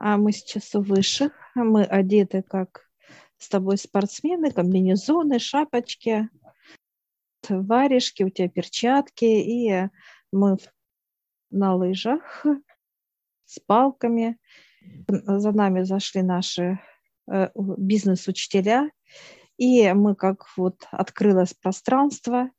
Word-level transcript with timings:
А 0.00 0.16
мы 0.16 0.32
сейчас 0.32 0.74
высших. 0.74 1.32
Мы 1.54 1.82
одеты 1.82 2.42
как 2.42 2.88
с 3.36 3.48
тобой 3.48 3.78
спортсмены, 3.78 4.52
комбинезоны, 4.52 5.38
шапочки, 5.38 6.28
варежки, 7.48 8.22
у 8.22 8.30
тебя 8.30 8.48
перчатки, 8.48 9.24
и 9.24 9.88
мы 10.32 10.56
на 11.50 11.74
лыжах 11.74 12.44
с 13.44 13.58
палками. 13.60 14.38
За 15.08 15.52
нами 15.52 15.82
зашли 15.82 16.22
наши 16.22 16.78
э, 17.30 17.48
бизнес-учителя, 17.56 18.90
и 19.56 19.92
мы 19.92 20.14
как 20.14 20.46
вот 20.56 20.86
открылось 20.92 21.54
пространство, 21.54 22.50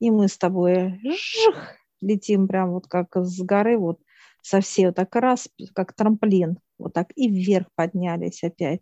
и 0.00 0.10
мы 0.10 0.28
с 0.28 0.36
тобой 0.36 1.00
жих, 1.02 1.76
летим 2.00 2.48
прям 2.48 2.72
вот 2.72 2.88
как 2.88 3.14
с 3.14 3.40
горы, 3.42 3.78
вот 3.78 4.00
со 4.42 4.60
всей 4.60 4.86
вот 4.86 4.96
так 4.96 5.14
раз, 5.16 5.48
как 5.74 5.94
трамплин, 5.94 6.58
вот 6.82 6.92
так 6.92 7.12
и 7.16 7.28
вверх 7.30 7.68
поднялись 7.74 8.42
опять. 8.44 8.80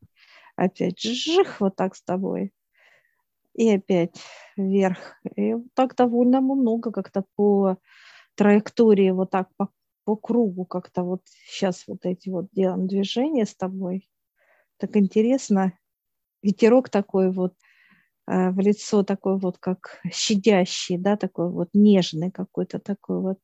Опять 0.57 1.01
жих, 1.01 1.61
вот 1.61 1.77
так 1.77 1.95
с 1.95 2.03
тобой. 2.03 2.53
И 3.55 3.71
опять 3.71 4.21
вверх. 4.57 4.99
И 5.37 5.55
вот 5.55 5.67
так 5.75 5.95
довольно 5.97 6.41
много 6.41 6.93
как-то 6.93 7.25
по 7.37 7.79
траектории, 8.35 9.11
вот 9.11 9.31
так 9.31 9.49
по, 9.57 9.69
по 10.05 10.17
кругу 10.17 10.65
как-то 10.65 11.03
вот 11.03 11.23
сейчас 11.47 11.85
вот 11.87 12.07
эти 12.07 12.31
вот 12.31 12.47
делаем 12.53 12.87
движения 12.87 13.45
с 13.45 13.55
тобой. 13.55 14.09
Так 14.79 14.97
интересно. 14.97 15.75
Ветерок 16.43 16.89
такой 16.89 17.31
вот 17.31 17.55
э, 18.27 18.51
в 18.51 18.59
лицо 18.61 19.03
такой 19.03 19.39
вот 19.39 19.59
как 19.59 20.01
щадящий, 20.11 20.97
да, 20.97 21.17
такой 21.17 21.51
вот 21.51 21.69
нежный 21.75 22.31
какой-то 22.31 22.79
такой 22.79 23.21
вот. 23.21 23.39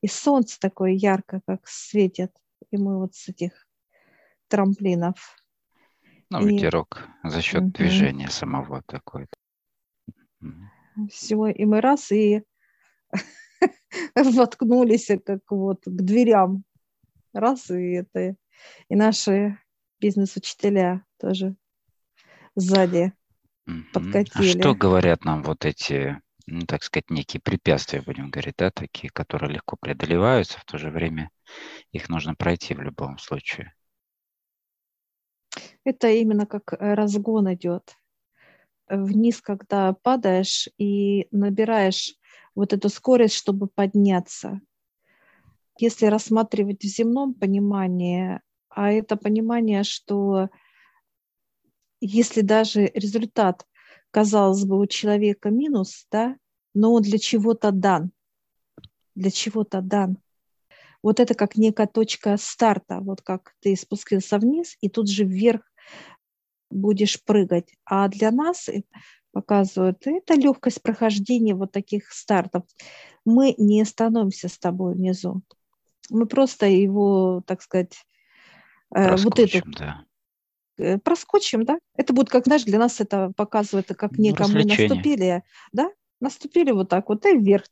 И 0.00 0.06
солнце 0.06 0.58
такое 0.58 0.92
ярко, 0.92 1.42
как 1.46 1.66
светит. 1.66 2.32
И 2.70 2.78
мы 2.78 2.98
вот 2.98 3.14
с 3.14 3.28
этих 3.28 3.67
трамплинов. 4.48 5.36
Ну, 6.30 6.46
и... 6.46 6.54
ветерок 6.54 7.08
за 7.24 7.40
счет 7.40 7.62
угу. 7.62 7.70
движения 7.70 8.28
самого 8.28 8.82
такой. 8.82 9.26
Все, 11.10 11.46
и 11.46 11.64
мы 11.64 11.80
раз 11.80 12.10
и 12.10 12.42
воткнулись 14.14 15.10
как 15.24 15.40
вот 15.50 15.84
к 15.84 16.02
дверям. 16.02 16.64
Раз, 17.32 17.70
и 17.70 17.92
это 17.92 18.36
и 18.88 18.96
наши 18.96 19.58
бизнес-учителя 20.00 21.04
тоже 21.18 21.56
сзади 22.56 23.12
подкатили. 23.92 24.58
А 24.58 24.60
что 24.60 24.74
говорят 24.74 25.24
нам 25.24 25.42
вот 25.42 25.64
эти 25.64 26.20
ну, 26.50 26.62
так 26.62 26.82
сказать, 26.82 27.10
некие 27.10 27.40
препятствия, 27.40 28.00
будем 28.00 28.30
говорить, 28.30 28.54
да, 28.56 28.70
такие, 28.70 29.10
которые 29.10 29.52
легко 29.52 29.76
преодолеваются, 29.78 30.58
в 30.58 30.64
то 30.64 30.78
же 30.78 30.90
время 30.90 31.30
их 31.92 32.08
нужно 32.08 32.34
пройти 32.34 32.74
в 32.74 32.80
любом 32.80 33.18
случае. 33.18 33.74
Это 35.88 36.10
именно 36.10 36.44
как 36.44 36.74
э, 36.74 36.92
разгон 36.92 37.50
идет. 37.54 37.96
Вниз, 38.90 39.40
когда 39.40 39.94
падаешь 39.94 40.68
и 40.76 41.28
набираешь 41.30 42.14
вот 42.54 42.74
эту 42.74 42.90
скорость, 42.90 43.34
чтобы 43.34 43.68
подняться. 43.68 44.60
Если 45.78 46.04
рассматривать 46.04 46.82
в 46.82 46.86
земном 46.86 47.32
понимании, 47.32 48.38
а 48.68 48.92
это 48.92 49.16
понимание, 49.16 49.82
что 49.82 50.50
если 52.02 52.42
даже 52.42 52.90
результат 52.92 53.66
казалось 54.10 54.66
бы, 54.66 54.78
у 54.78 54.86
человека 54.86 55.48
минус, 55.48 56.06
да, 56.10 56.36
но 56.74 56.92
он 56.92 57.00
для 57.00 57.18
чего-то 57.18 57.70
дан. 57.72 58.12
Для 59.14 59.30
чего-то 59.30 59.80
дан. 59.80 60.18
Вот 61.02 61.18
это 61.18 61.34
как 61.34 61.56
некая 61.56 61.86
точка 61.86 62.36
старта, 62.36 63.00
вот 63.00 63.22
как 63.22 63.54
ты 63.60 63.74
спустился 63.74 64.38
вниз, 64.38 64.76
и 64.82 64.90
тут 64.90 65.08
же 65.08 65.24
вверх 65.24 65.62
будешь 66.70 67.22
прыгать. 67.22 67.74
А 67.84 68.08
для 68.08 68.30
нас 68.30 68.68
показывают, 69.32 70.06
это 70.06 70.34
легкость 70.34 70.82
прохождения 70.82 71.54
вот 71.54 71.72
таких 71.72 72.12
стартов. 72.12 72.64
Мы 73.24 73.54
не 73.58 73.84
становимся 73.84 74.48
с 74.48 74.58
тобой 74.58 74.94
внизу. 74.94 75.42
Мы 76.10 76.26
просто 76.26 76.66
его, 76.66 77.42
так 77.46 77.62
сказать, 77.62 78.04
э, 78.94 79.16
вот 79.16 79.38
эту 79.38 79.62
да. 79.78 80.04
Э, 80.78 80.98
проскочим, 80.98 81.64
да? 81.64 81.78
Это 81.96 82.12
будет, 82.12 82.30
как, 82.30 82.44
знаешь, 82.44 82.64
для 82.64 82.78
нас 82.78 83.00
это 83.00 83.32
показывает, 83.36 83.88
как 83.88 84.12
ну, 84.12 84.24
некому 84.24 84.54
наступили, 84.54 85.42
да? 85.72 85.90
Наступили 86.20 86.72
вот 86.72 86.88
так 86.88 87.08
вот 87.08 87.26
и 87.26 87.36
вверх, 87.36 87.66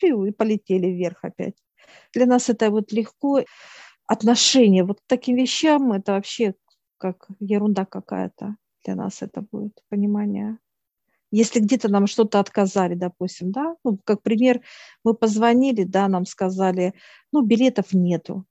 и 0.00 0.30
полетели 0.32 0.88
вверх 0.88 1.18
опять. 1.22 1.56
Для 2.12 2.26
нас 2.26 2.48
это 2.48 2.70
вот 2.70 2.92
легко. 2.92 3.44
Отношение 4.08 4.84
вот 4.84 5.00
к 5.00 5.04
таким 5.08 5.36
вещам, 5.36 5.92
это 5.92 6.12
вообще 6.12 6.54
как 6.98 7.28
ерунда 7.40 7.84
какая-то. 7.84 8.56
Для 8.84 8.94
нас 8.94 9.22
это 9.22 9.42
будет 9.42 9.82
понимание. 9.88 10.58
Если 11.32 11.60
где-то 11.60 11.88
нам 11.88 12.06
что-то 12.06 12.38
отказали, 12.38 12.94
допустим, 12.94 13.50
да, 13.50 13.76
ну, 13.84 13.98
как 14.04 14.22
пример, 14.22 14.60
мы 15.04 15.14
позвонили, 15.14 15.82
да, 15.84 16.08
нам 16.08 16.24
сказали, 16.24 16.94
ну, 17.32 17.42
билетов 17.42 17.92
нету 17.92 18.46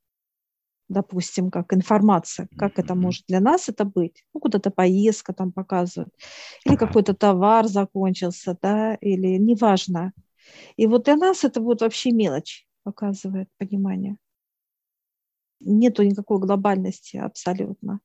допустим, 0.88 1.50
как 1.50 1.74
информация, 1.74 2.48
как 2.58 2.80
это 2.80 2.96
может 2.96 3.26
для 3.28 3.40
нас 3.40 3.70
это 3.70 3.86
быть. 3.86 4.24
Ну, 4.34 4.40
куда-то 4.40 4.72
поездка 4.72 5.34
там 5.34 5.52
показывают, 5.52 6.14
или 6.66 6.76
какой-то 6.76 7.14
товар 7.14 7.68
закончился, 7.68 8.58
да, 8.62 8.96
или 8.96 9.38
неважно. 9.38 10.14
И 10.78 10.88
вот 10.88 11.06
для 11.06 11.16
нас 11.16 11.44
это 11.44 11.60
будет 11.60 11.82
вообще 11.82 12.12
мелочь, 12.12 12.68
показывает 12.84 13.50
понимание. 13.58 14.18
Нету 15.60 16.04
никакой 16.04 16.40
глобальности 16.40 17.18
абсолютно. 17.18 18.00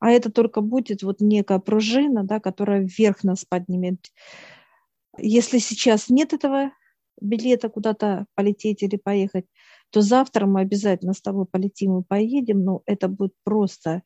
А 0.00 0.10
это 0.10 0.30
только 0.30 0.60
будет 0.60 1.02
вот 1.02 1.20
некая 1.20 1.58
пружина, 1.58 2.24
да, 2.24 2.40
которая 2.40 2.80
вверх 2.80 3.24
нас 3.24 3.44
поднимет. 3.44 4.12
Если 5.16 5.58
сейчас 5.58 6.08
нет 6.08 6.32
этого 6.32 6.70
билета 7.20 7.68
куда-то 7.68 8.26
полететь 8.34 8.82
или 8.82 8.96
поехать, 8.96 9.46
то 9.90 10.00
завтра 10.00 10.46
мы 10.46 10.60
обязательно 10.60 11.14
с 11.14 11.20
тобой 11.20 11.46
полетим 11.46 11.98
и 11.98 12.04
поедем, 12.04 12.62
но 12.62 12.82
это 12.86 13.08
будет 13.08 13.34
просто 13.42 14.02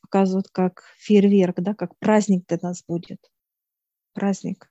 показывать 0.00 0.48
как 0.50 0.82
фейерверк, 0.98 1.60
да, 1.60 1.74
как 1.74 1.98
праздник 1.98 2.46
для 2.48 2.58
нас 2.62 2.82
будет. 2.86 3.20
Праздник. 4.14 4.70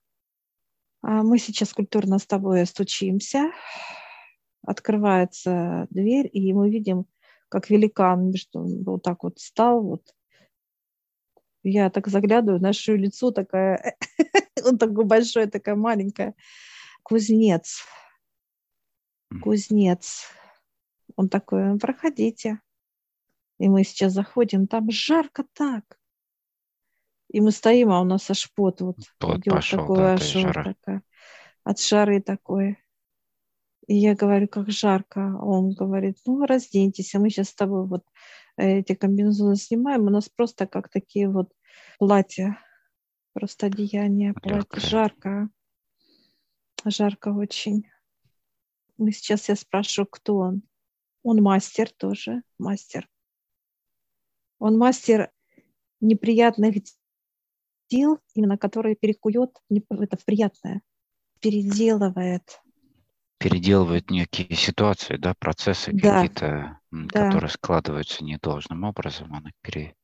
А 1.02 1.24
мы 1.24 1.38
сейчас 1.38 1.74
культурно 1.74 2.18
с 2.18 2.26
тобой 2.26 2.66
стучимся, 2.66 3.52
открывается 4.66 5.88
дверь, 5.92 6.30
и 6.32 6.52
мы 6.54 6.70
видим, 6.70 7.06
как 7.48 7.70
великан 7.70 8.34
он 8.54 8.84
вот 8.84 9.04
так 9.04 9.24
вот 9.24 9.40
стал, 9.40 9.82
вот. 9.82 10.02
Я 11.64 11.90
так 11.90 12.08
заглядываю, 12.08 12.62
наше 12.62 12.96
лицо 12.96 13.32
такое, 13.32 13.98
он 14.66 14.78
такой 14.78 15.06
большой, 15.06 15.48
такая 15.48 15.76
маленькая. 15.76 16.36
Кузнец, 17.04 17.84
кузнец. 19.42 20.26
Он 21.16 21.28
такой, 21.28 21.78
проходите. 21.78 22.60
И 23.58 23.68
мы 23.68 23.84
сейчас 23.84 24.14
заходим, 24.14 24.68
там 24.68 24.90
жарко 24.90 25.44
так. 25.54 26.00
И 27.30 27.42
мы 27.42 27.52
стоим, 27.52 27.92
а 27.92 28.02
у 28.02 28.06
нас 28.06 28.30
аж 28.30 28.52
пот 28.54 28.82
вот, 28.82 28.98
пот 29.20 29.40
идет 29.40 29.54
пошел, 29.54 29.80
такой, 29.80 29.98
да, 29.98 30.14
аж 30.14 30.36
вот 30.36 30.54
такая, 30.54 31.04
от 31.64 31.80
жары 31.80 32.22
такой. 32.22 32.78
И 33.88 33.96
я 33.96 34.16
говорю, 34.16 34.48
как 34.48 34.70
жарко. 34.70 35.36
А 35.40 35.46
он 35.46 35.72
говорит, 35.72 36.18
ну, 36.26 36.46
разденьтесь, 36.46 37.14
а 37.16 37.20
мы 37.20 37.30
сейчас 37.30 37.50
с 37.50 37.56
тобой 37.56 37.86
вот 37.86 38.04
эти 38.60 38.94
комбинезоны 38.94 39.56
снимаем. 39.56 40.04
У 40.04 40.10
нас 40.10 40.30
просто 40.30 40.68
как 40.68 40.90
такие 40.90 41.30
вот 41.30 41.52
платья, 41.98 42.60
просто 43.34 43.68
одеяние, 43.68 44.34
платье. 44.34 44.80
Жарко. 44.80 45.50
Жарко 46.86 47.30
очень. 47.30 47.88
Мы 48.98 49.12
сейчас 49.12 49.50
я 49.50 49.56
спрашиваю, 49.56 50.08
кто 50.08 50.38
он. 50.38 50.64
Он 51.24 51.42
мастер 51.42 51.90
тоже, 51.92 52.44
мастер. 52.58 53.10
Он 54.60 54.78
мастер 54.78 55.32
неприятных 56.02 56.76
дел, 57.90 58.20
именно 58.34 58.58
которые 58.58 58.96
перекует 58.96 59.52
это 59.70 60.18
в 60.18 60.26
приятное, 60.26 60.82
переделывает. 61.40 62.62
Переделывает 63.40 64.12
некие 64.12 64.54
ситуации, 64.56 65.16
да, 65.18 65.34
процессы 65.40 65.92
да. 65.94 66.22
какие-то, 66.22 66.80
да. 66.92 67.26
которые 67.26 67.50
складываются 67.50 68.24
недолжным 68.24 68.84
образом, 68.84 69.34
она 69.34 69.52
пере, 69.62 69.96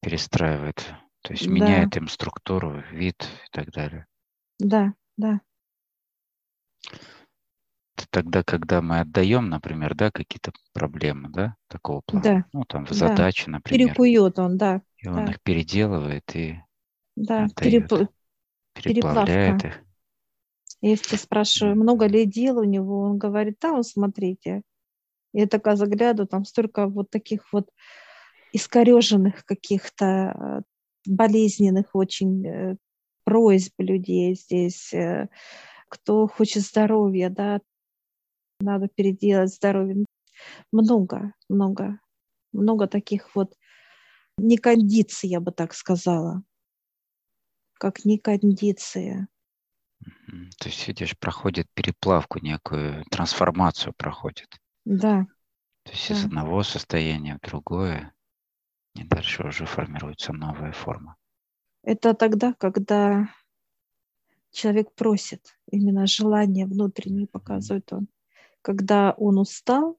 перестраивает, 0.00 0.76
то 1.22 1.32
есть 1.32 1.46
да. 1.46 1.52
меняет 1.52 1.96
им 1.96 2.08
структуру, 2.08 2.82
вид 2.92 3.22
и 3.24 3.50
так 3.50 3.70
далее. 3.72 4.06
Да, 4.58 4.94
да 5.16 5.40
тогда, 8.10 8.42
когда 8.42 8.82
мы 8.82 9.00
отдаем, 9.00 9.48
например, 9.48 9.94
да, 9.94 10.10
какие-то 10.10 10.52
проблемы, 10.72 11.28
да, 11.30 11.54
такого 11.68 12.02
плана, 12.04 12.22
да. 12.24 12.44
ну, 12.52 12.64
там, 12.64 12.86
в 12.86 12.90
задачи, 12.90 13.46
да. 13.46 13.52
например. 13.52 13.88
Перекует 13.88 14.38
он, 14.38 14.56
да. 14.58 14.82
И 14.98 15.08
он 15.08 15.24
да. 15.26 15.32
их 15.32 15.40
переделывает 15.42 16.24
и 16.34 16.60
да. 17.16 17.48
Перепл... 17.56 18.04
переплавляет 18.74 19.64
их. 19.64 19.82
Если 20.82 21.16
спрашиваю, 21.16 21.76
много 21.76 22.06
ли 22.06 22.24
дел 22.24 22.58
у 22.58 22.64
него, 22.64 23.00
он 23.02 23.18
говорит, 23.18 23.58
да, 23.60 23.72
он 23.72 23.84
смотрите, 23.84 24.62
Я 25.32 25.46
такая 25.46 25.76
загляду, 25.76 26.26
там 26.26 26.44
столько 26.44 26.86
вот 26.86 27.10
таких 27.10 27.52
вот 27.52 27.68
искореженных 28.52 29.44
каких-то 29.44 30.04
э, 30.04 30.60
болезненных 31.06 31.94
очень 31.94 32.46
э, 32.46 32.76
просьб 33.24 33.74
людей 33.78 34.34
здесь. 34.34 34.92
Э, 34.92 35.28
кто 35.88 36.26
хочет 36.28 36.62
здоровья, 36.62 37.30
да, 37.30 37.60
надо 38.60 38.88
переделать 38.88 39.54
здоровье. 39.54 40.04
Много, 40.72 41.34
много, 41.48 42.00
много 42.52 42.86
таких 42.86 43.34
вот 43.34 43.54
некондиций, 44.38 45.28
я 45.28 45.40
бы 45.40 45.52
так 45.52 45.74
сказала, 45.74 46.42
как 47.74 48.04
некондиция. 48.04 49.28
То 50.58 50.68
есть, 50.68 50.86
видишь, 50.88 51.18
проходит 51.18 51.68
переплавку 51.74 52.38
некую, 52.38 53.04
трансформацию 53.10 53.92
проходит. 53.96 54.60
Да. 54.84 55.26
То 55.84 55.92
есть 55.92 56.08
да. 56.08 56.14
из 56.14 56.24
одного 56.24 56.62
состояния 56.62 57.36
в 57.36 57.46
другое, 57.46 58.14
и 58.94 59.04
дальше 59.04 59.44
уже 59.44 59.66
формируется 59.66 60.32
новая 60.32 60.72
форма. 60.72 61.16
Это 61.82 62.14
тогда, 62.14 62.54
когда 62.54 63.28
человек 64.50 64.94
просит, 64.94 65.58
именно 65.70 66.06
желание 66.06 66.66
внутреннее 66.66 67.26
показывает 67.26 67.92
он. 67.92 68.08
Когда 68.62 69.12
он 69.12 69.38
устал, 69.38 69.98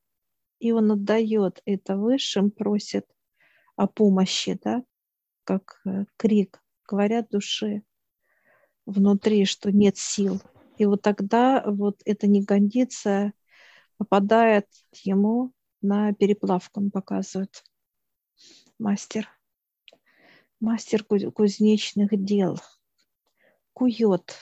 и 0.59 0.71
он 0.71 0.91
отдает 0.91 1.61
это 1.65 1.97
высшим, 1.97 2.51
просит 2.51 3.07
о 3.75 3.87
помощи, 3.87 4.59
да, 4.63 4.83
как 5.43 5.81
э, 5.85 6.05
крик, 6.17 6.61
говорят 6.87 7.29
душе 7.29 7.81
внутри, 8.91 9.45
что 9.45 9.71
нет 9.71 9.97
сил. 9.97 10.41
И 10.77 10.85
вот 10.85 11.01
тогда 11.01 11.63
вот 11.65 12.01
эта 12.05 12.27
негондиция 12.27 13.33
попадает 13.97 14.67
ему 15.03 15.51
на 15.81 16.13
переплавку, 16.13 16.79
он 16.79 16.91
показывает. 16.91 17.63
Мастер. 18.79 19.29
Мастер 20.59 21.03
кузнечных 21.03 22.09
дел. 22.11 22.59
Кует. 23.73 24.35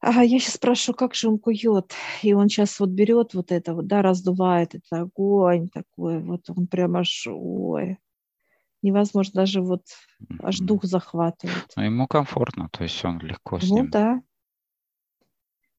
А 0.00 0.22
я 0.22 0.38
сейчас 0.38 0.56
спрашиваю, 0.56 0.96
как 0.96 1.14
же 1.14 1.28
он 1.28 1.38
кует? 1.38 1.92
И 2.22 2.34
он 2.34 2.48
сейчас 2.48 2.78
вот 2.78 2.90
берет 2.90 3.32
вот 3.32 3.50
это 3.50 3.74
вот, 3.74 3.86
да, 3.86 4.02
раздувает 4.02 4.74
это 4.74 5.00
огонь 5.00 5.68
такой, 5.70 6.20
вот 6.20 6.50
он 6.50 6.66
прям 6.66 6.96
аж, 6.96 7.26
ой, 7.26 7.98
невозможно 8.84 9.32
даже 9.34 9.60
вот 9.60 9.82
аж 10.42 10.58
дух 10.60 10.84
захватывает. 10.84 11.66
Но 11.76 11.84
ему 11.84 12.06
комфортно, 12.06 12.68
то 12.70 12.84
есть 12.84 13.04
он 13.04 13.18
легко 13.18 13.58
с 13.58 13.68
ну, 13.68 13.76
ним. 13.76 13.84
Ну 13.86 13.90
да. 13.90 14.22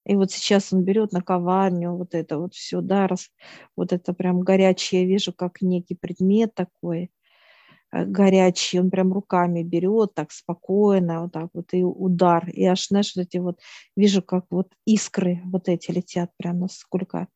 И 0.05 0.15
вот 0.15 0.31
сейчас 0.31 0.71
он 0.71 0.83
берет 0.83 1.13
на 1.13 1.21
коварню 1.21 1.95
вот 1.95 2.13
это 2.13 2.37
вот 2.37 2.53
все, 2.53 2.81
да, 2.81 3.07
раз, 3.07 3.29
вот 3.75 3.91
это 3.91 4.13
прям 4.13 4.41
горячее, 4.41 5.01
я 5.01 5.07
вижу, 5.07 5.33
как 5.33 5.61
некий 5.61 5.95
предмет 5.95 6.53
такой, 6.53 7.09
Э, 7.95 8.05
горячий, 8.05 8.79
он 8.79 8.89
прям 8.89 9.13
руками 9.13 9.63
берет 9.63 10.13
так 10.13 10.31
спокойно, 10.31 11.23
вот 11.23 11.31
так 11.31 11.49
вот, 11.53 11.73
и 11.73 11.83
удар. 11.83 12.49
И 12.49 12.63
аж, 12.65 12.87
знаешь, 12.87 13.13
вот 13.15 13.23
эти 13.23 13.37
вот, 13.37 13.59
вижу, 13.95 14.21
как 14.21 14.45
вот 14.49 14.73
искры 14.85 15.41
вот 15.45 15.69
эти 15.69 15.91
летят 15.91 16.31
прям, 16.37 16.59
насколько 16.59 17.27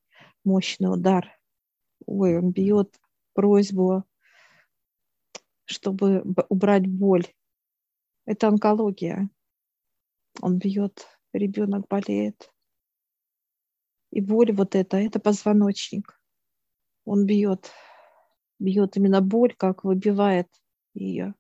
мощный 0.44 0.92
удар. 0.92 1.30
Ой, 2.06 2.38
он 2.38 2.52
бьет 2.52 2.96
просьбу, 3.34 4.04
чтобы 5.70 6.24
убрать 6.50 6.88
боль. 6.88 7.28
Это 8.26 8.48
онкология. 8.48 9.30
Он 10.42 10.58
бьет, 10.58 11.08
ребенок 11.34 11.88
болеет. 11.88 12.52
И 14.12 14.22
боль 14.22 14.52
вот 14.52 14.76
эта, 14.76 14.98
это 14.98 15.20
позвоночник. 15.20 16.20
Он 17.06 17.26
бьет 17.26 17.72
бьет 18.60 18.98
именно 18.98 19.22
боль, 19.22 19.56
как 19.56 19.84
выбивает 19.84 20.48
ее. 20.94 21.34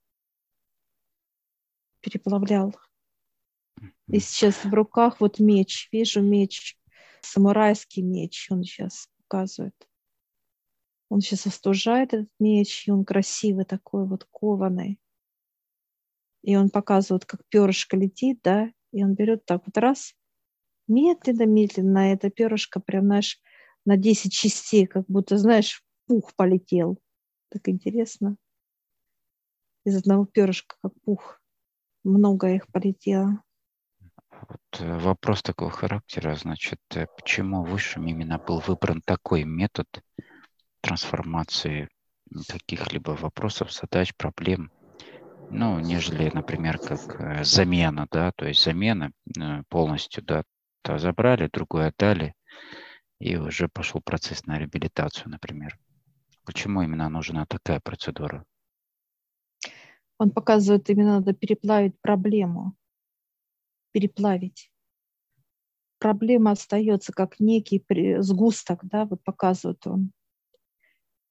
Переплавлял. 2.02 2.74
И 4.08 4.20
сейчас 4.20 4.64
в 4.64 4.74
руках 4.74 5.20
вот 5.20 5.40
меч. 5.40 5.90
Вижу 5.92 6.22
меч. 6.22 6.78
Самурайский 7.22 8.02
меч 8.02 8.48
он 8.50 8.64
сейчас 8.64 9.10
показывает. 9.18 9.76
Он 11.10 11.22
сейчас 11.22 11.48
остужает 11.48 12.14
этот 12.14 12.30
меч, 12.40 12.88
и 12.88 12.92
он 12.92 13.04
красивый 13.04 13.66
такой 13.66 14.08
вот 14.08 14.26
кованый. 14.32 15.00
И 16.44 16.56
он 16.56 16.70
показывает, 16.70 17.26
как 17.26 17.42
перышко 17.50 17.98
летит, 17.98 18.40
да, 18.44 18.72
и 18.92 19.04
он 19.04 19.16
берет 19.16 19.46
так 19.46 19.64
вот 19.66 19.78
раз, 19.78 20.14
медленно-медленно, 20.88 22.14
это 22.14 22.30
перышко 22.30 22.80
прям, 22.80 23.06
знаешь, 23.06 23.40
на 23.86 23.98
10 23.98 24.32
частей, 24.32 24.86
как 24.86 25.06
будто, 25.08 25.38
знаешь, 25.38 25.84
пух 26.08 26.36
полетел. 26.36 27.00
Так 27.50 27.68
интересно. 27.68 28.36
Из 29.86 29.98
одного 29.98 30.26
перышка, 30.26 30.76
как 30.82 30.94
пух. 31.04 31.42
Много 32.04 32.54
их 32.54 32.68
полетело. 32.68 33.44
Вот 34.48 34.80
э, 34.80 35.00
вопрос 35.00 35.42
такого 35.42 35.70
характера, 35.70 36.36
значит, 36.36 36.80
э, 36.96 37.08
почему 37.16 37.64
высшим 37.64 38.08
именно 38.08 38.38
был 38.38 38.60
выбран 38.60 39.02
такой 39.02 39.44
метод 39.44 39.88
трансформации 40.90 41.88
каких-либо 42.48 43.12
вопросов, 43.12 43.72
задач, 43.72 44.12
проблем, 44.18 44.72
ну, 45.48 45.80
нежели, 45.80 46.32
например, 46.34 46.80
как 46.80 47.00
э, 47.20 47.44
замена, 47.44 48.08
да, 48.12 48.32
то 48.32 48.48
есть 48.48 48.64
замена 48.64 49.12
полностью, 49.70 50.24
да, 50.24 50.44
то 50.82 50.98
забрали, 50.98 51.48
другое 51.54 51.90
отдали, 51.90 52.34
и 53.20 53.38
уже 53.38 53.68
пошел 53.68 54.02
процесс 54.02 54.48
на 54.48 54.58
реабилитацию, 54.58 55.30
например. 55.30 55.78
Почему 56.44 56.82
именно 56.82 57.08
нужна 57.08 57.46
такая 57.46 57.80
процедура? 57.80 58.44
Он 60.18 60.32
показывает, 60.32 60.90
именно 60.90 61.20
надо 61.20 61.34
переплавить 61.34 62.00
проблему. 62.02 62.74
Переплавить. 63.92 64.72
Проблема 66.00 66.52
остается 66.52 67.14
как 67.14 67.40
некий 67.40 67.84
сгусток, 68.22 68.80
да, 68.84 69.06
вот 69.06 69.24
показывает 69.24 69.86
он. 69.86 70.12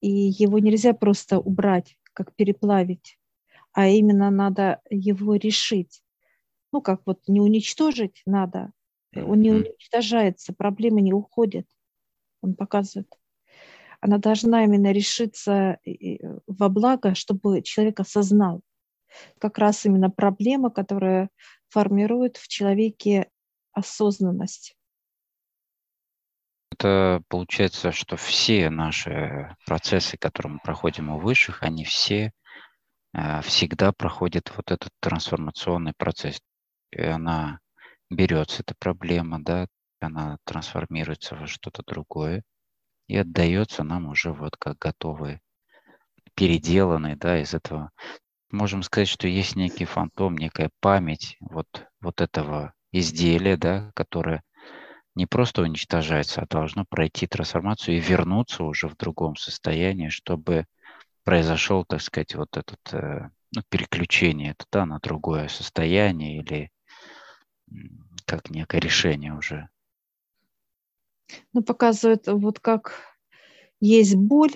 И 0.01 0.09
его 0.09 0.59
нельзя 0.59 0.93
просто 0.93 1.39
убрать, 1.39 1.97
как 2.13 2.33
переплавить, 2.35 3.17
а 3.73 3.87
именно 3.87 4.29
надо 4.29 4.81
его 4.89 5.35
решить. 5.35 6.01
Ну, 6.71 6.81
как 6.81 7.01
вот 7.05 7.21
не 7.27 7.41
уничтожить 7.41 8.21
надо, 8.25 8.71
он 9.15 9.41
не 9.41 9.51
уничтожается, 9.51 10.53
проблемы 10.53 11.01
не 11.01 11.13
уходят. 11.13 11.65
Он 12.41 12.53
показывает 12.53 13.07
она 14.01 14.17
должна 14.17 14.63
именно 14.63 14.91
решиться 14.91 15.79
во 16.47 16.69
благо, 16.69 17.15
чтобы 17.15 17.61
человек 17.61 17.99
осознал 17.99 18.61
как 19.39 19.57
раз 19.57 19.85
именно 19.85 20.09
проблема, 20.09 20.69
которая 20.69 21.29
формирует 21.69 22.37
в 22.37 22.47
человеке 22.47 23.29
осознанность. 23.73 24.77
Это 26.79 27.21
получается, 27.27 27.91
что 27.91 28.15
все 28.15 28.69
наши 28.69 29.53
процессы, 29.65 30.15
которые 30.17 30.53
мы 30.53 30.59
проходим 30.59 31.09
у 31.09 31.19
высших, 31.19 31.61
они 31.61 31.83
все 31.83 32.31
э, 33.13 33.41
всегда 33.41 33.91
проходят 33.91 34.49
вот 34.55 34.71
этот 34.71 34.89
трансформационный 35.01 35.91
процесс. 35.97 36.39
И 36.91 37.01
она 37.01 37.59
берется, 38.09 38.61
эта 38.61 38.75
проблема, 38.79 39.43
да, 39.43 39.67
она 39.99 40.37
трансформируется 40.45 41.35
во 41.35 41.47
что-то 41.47 41.83
другое, 41.85 42.43
и 43.07 43.17
отдается 43.17 43.83
нам 43.83 44.07
уже 44.07 44.31
вот 44.31 44.55
как 44.55 44.77
готовый, 44.77 45.41
переделанный, 46.33 47.17
да, 47.17 47.41
из 47.41 47.53
этого. 47.53 47.91
Можем 48.51 48.83
сказать, 48.83 49.09
что 49.09 49.27
есть 49.27 49.57
некий 49.57 49.83
фантом, 49.83 50.37
некая 50.37 50.69
память 50.79 51.35
вот, 51.41 51.67
вот 51.99 52.21
этого 52.21 52.73
изделия, 52.93 53.57
да, 53.57 53.91
которое 53.95 54.43
не 55.19 55.25
просто 55.25 55.61
уничтожается, 55.61 56.41
а 56.41 56.47
должно 56.47 56.85
пройти 56.85 57.27
трансформацию 57.27 57.97
и 57.97 57.99
вернуться 57.99 58.63
уже 58.63 58.87
в 58.87 58.95
другом 58.95 59.35
состоянии, 59.35 60.09
чтобы 60.09 60.65
произошел, 61.23 61.85
так 61.85 62.01
сказать, 62.01 62.35
вот 62.35 62.55
этот 62.55 62.79
э, 62.93 63.29
ну, 63.51 63.61
переключение 63.69 64.51
это, 64.51 64.65
да, 64.71 64.85
на 64.85 64.99
другое 64.99 65.49
состояние 65.49 66.39
или 66.39 66.71
как 68.25 68.49
некое 68.49 68.79
решение 68.79 69.33
уже 69.33 69.69
ну, 71.53 71.63
показывает 71.63 72.27
вот 72.27 72.59
как 72.59 72.93
есть 73.79 74.15
боль, 74.15 74.55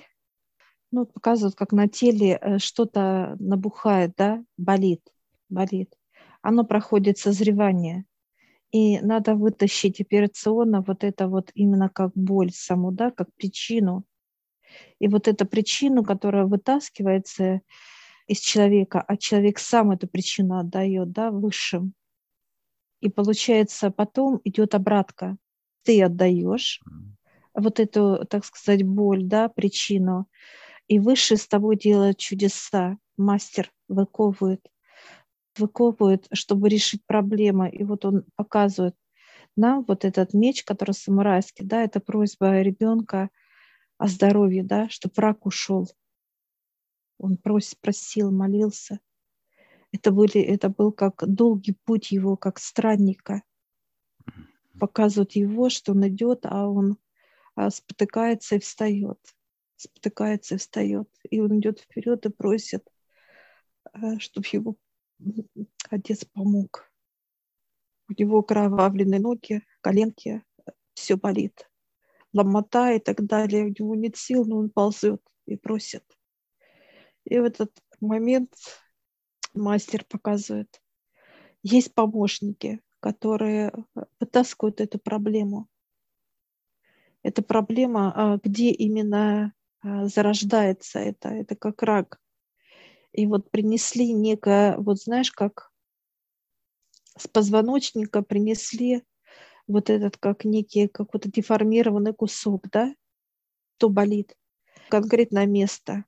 ну, 0.91 1.05
показывают, 1.05 1.55
как 1.55 1.72
на 1.72 1.88
теле 1.88 2.38
э, 2.39 2.58
что-то 2.60 3.36
набухает, 3.39 4.13
да, 4.17 4.43
болит, 4.58 5.01
болит. 5.50 5.93
Оно 6.41 6.63
проходит 6.63 7.17
созревание. 7.17 8.05
И 8.73 8.99
надо 8.99 9.35
вытащить 9.35 10.01
операционно 10.01 10.81
вот 10.81 11.05
это 11.05 11.29
вот 11.29 11.51
именно 11.53 11.87
как 11.89 12.11
боль 12.15 12.51
саму, 12.51 12.91
да, 12.91 13.11
как 13.11 13.33
причину. 13.35 14.03
И 14.99 15.07
вот 15.07 15.29
эту 15.29 15.45
причину, 15.45 16.03
которая 16.03 16.45
вытаскивается 16.45 17.61
из 18.27 18.39
человека, 18.39 19.01
а 19.07 19.15
человек 19.15 19.59
сам 19.59 19.91
эту 19.91 20.07
причину 20.07 20.57
отдает, 20.57 21.11
да, 21.11 21.31
высшим. 21.31 21.93
И 22.99 23.09
получается, 23.09 23.91
потом 23.91 24.41
идет 24.43 24.75
обратка 24.75 25.37
ты 25.83 26.01
отдаешь, 26.01 26.81
вот 27.53 27.79
эту, 27.79 28.25
так 28.29 28.45
сказать, 28.45 28.83
боль, 28.83 29.23
да, 29.23 29.49
причину. 29.49 30.27
И 30.87 30.99
выше 30.99 31.37
с 31.37 31.47
тобой 31.47 31.77
делает 31.77 32.17
чудеса. 32.17 32.97
Мастер 33.15 33.71
выковывает, 33.87 34.65
выковывает, 35.57 36.27
чтобы 36.33 36.69
решить 36.69 37.05
проблему. 37.05 37.67
И 37.67 37.83
вот 37.83 38.05
он 38.05 38.25
показывает 38.36 38.95
нам 39.55 39.83
вот 39.88 40.05
этот 40.05 40.33
меч, 40.33 40.63
который 40.63 40.93
самурайский, 40.93 41.65
да, 41.65 41.83
это 41.83 42.00
просьба 42.00 42.62
ребенка 42.62 43.29
о 43.98 44.07
здоровье, 44.07 44.63
да, 44.63 44.89
чтобы 44.89 45.13
враг 45.15 45.45
ушел. 45.45 45.89
Он 47.17 47.38
просил, 47.38 47.77
просил, 47.81 48.31
молился. 48.31 49.00
Это, 49.91 50.12
были, 50.12 50.41
это 50.41 50.69
был 50.69 50.91
как 50.91 51.24
долгий 51.27 51.77
путь 51.86 52.12
его, 52.12 52.36
как 52.36 52.60
странника. 52.60 53.43
Показывают 54.79 55.33
его, 55.33 55.69
что 55.69 55.91
он 55.91 56.07
идет, 56.07 56.45
а 56.45 56.67
он 56.67 56.98
а, 57.55 57.69
спотыкается 57.69 58.55
и 58.55 58.60
встает. 58.60 59.19
Спотыкается 59.75 60.55
и 60.55 60.57
встает. 60.57 61.07
И 61.29 61.39
он 61.39 61.60
идет 61.60 61.79
вперед 61.79 62.25
и 62.25 62.29
просит, 62.29 62.88
а, 63.91 64.17
чтобы 64.17 64.48
его 64.51 64.75
отец 65.89 66.25
помог. 66.25 66.91
У 68.09 68.13
него 68.21 68.43
кровавленные 68.43 69.19
ноги, 69.19 69.63
коленки, 69.81 70.43
все 70.93 71.17
болит. 71.17 71.69
Ломота 72.33 72.93
и 72.93 72.99
так 72.99 73.25
далее. 73.25 73.65
У 73.65 73.69
него 73.69 73.95
нет 73.95 74.17
сил, 74.17 74.45
но 74.45 74.57
он 74.57 74.69
ползет 74.69 75.21
и 75.45 75.55
просит. 75.55 76.03
И 77.25 77.39
в 77.39 77.43
этот 77.43 77.71
момент 78.01 78.53
мастер 79.53 80.03
показывает. 80.05 80.81
Есть 81.61 81.93
помощники, 81.93 82.81
которые 82.99 83.71
вытаскивают 84.19 84.81
эту 84.81 84.99
проблему. 84.99 85.67
Эта 87.21 87.41
проблема, 87.41 88.13
а, 88.15 88.37
где 88.43 88.71
именно 88.71 89.53
а, 89.81 90.07
зарождается 90.07 90.99
это, 90.99 91.29
это 91.29 91.55
как 91.55 91.81
рак. 91.83 92.19
И 93.13 93.25
вот 93.25 93.50
принесли 93.50 94.12
некое, 94.12 94.75
вот 94.77 95.00
знаешь, 95.00 95.32
как 95.32 95.72
с 97.17 97.27
позвоночника 97.27 98.22
принесли 98.22 99.03
вот 99.67 99.89
этот 99.89 100.17
как 100.17 100.46
некий 100.46 100.88
какой-то 100.88 101.32
деформированный 101.32 102.13
кусок, 102.13 102.70
да, 102.70 102.93
то 103.77 103.89
болит, 103.89 104.36
конкретное 104.89 105.46
место 105.46 106.05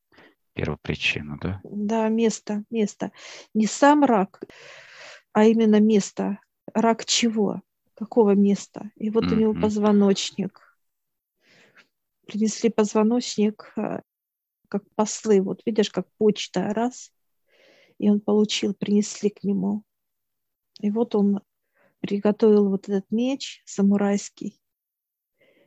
первопричина, 0.55 1.37
да? 1.41 1.59
Да, 1.63 2.07
место, 2.07 2.63
место. 2.71 3.11
Не 3.53 3.67
сам 3.67 4.03
рак, 4.03 4.41
а 5.33 5.45
именно 5.45 5.79
место. 5.79 6.39
Рак 6.73 7.05
чего? 7.05 7.61
Какого 7.93 8.31
места? 8.31 8.89
И 8.95 9.09
вот 9.09 9.25
mm-hmm. 9.25 9.33
у 9.33 9.35
него 9.35 9.53
позвоночник. 9.53 10.61
Принесли 12.25 12.69
позвоночник, 12.69 13.71
а, 13.75 14.01
как 14.79 14.89
послы. 14.95 15.41
Вот 15.41 15.61
видишь, 15.65 15.89
как 15.89 16.07
почта, 16.17 16.73
раз. 16.73 17.11
И 17.97 18.09
он 18.09 18.19
получил, 18.19 18.73
принесли 18.73 19.29
к 19.29 19.43
нему. 19.43 19.83
И 20.81 20.91
вот 20.91 21.15
он 21.15 21.41
приготовил 21.99 22.69
вот 22.69 22.89
этот 22.89 23.09
меч 23.11 23.61
самурайский. 23.65 24.59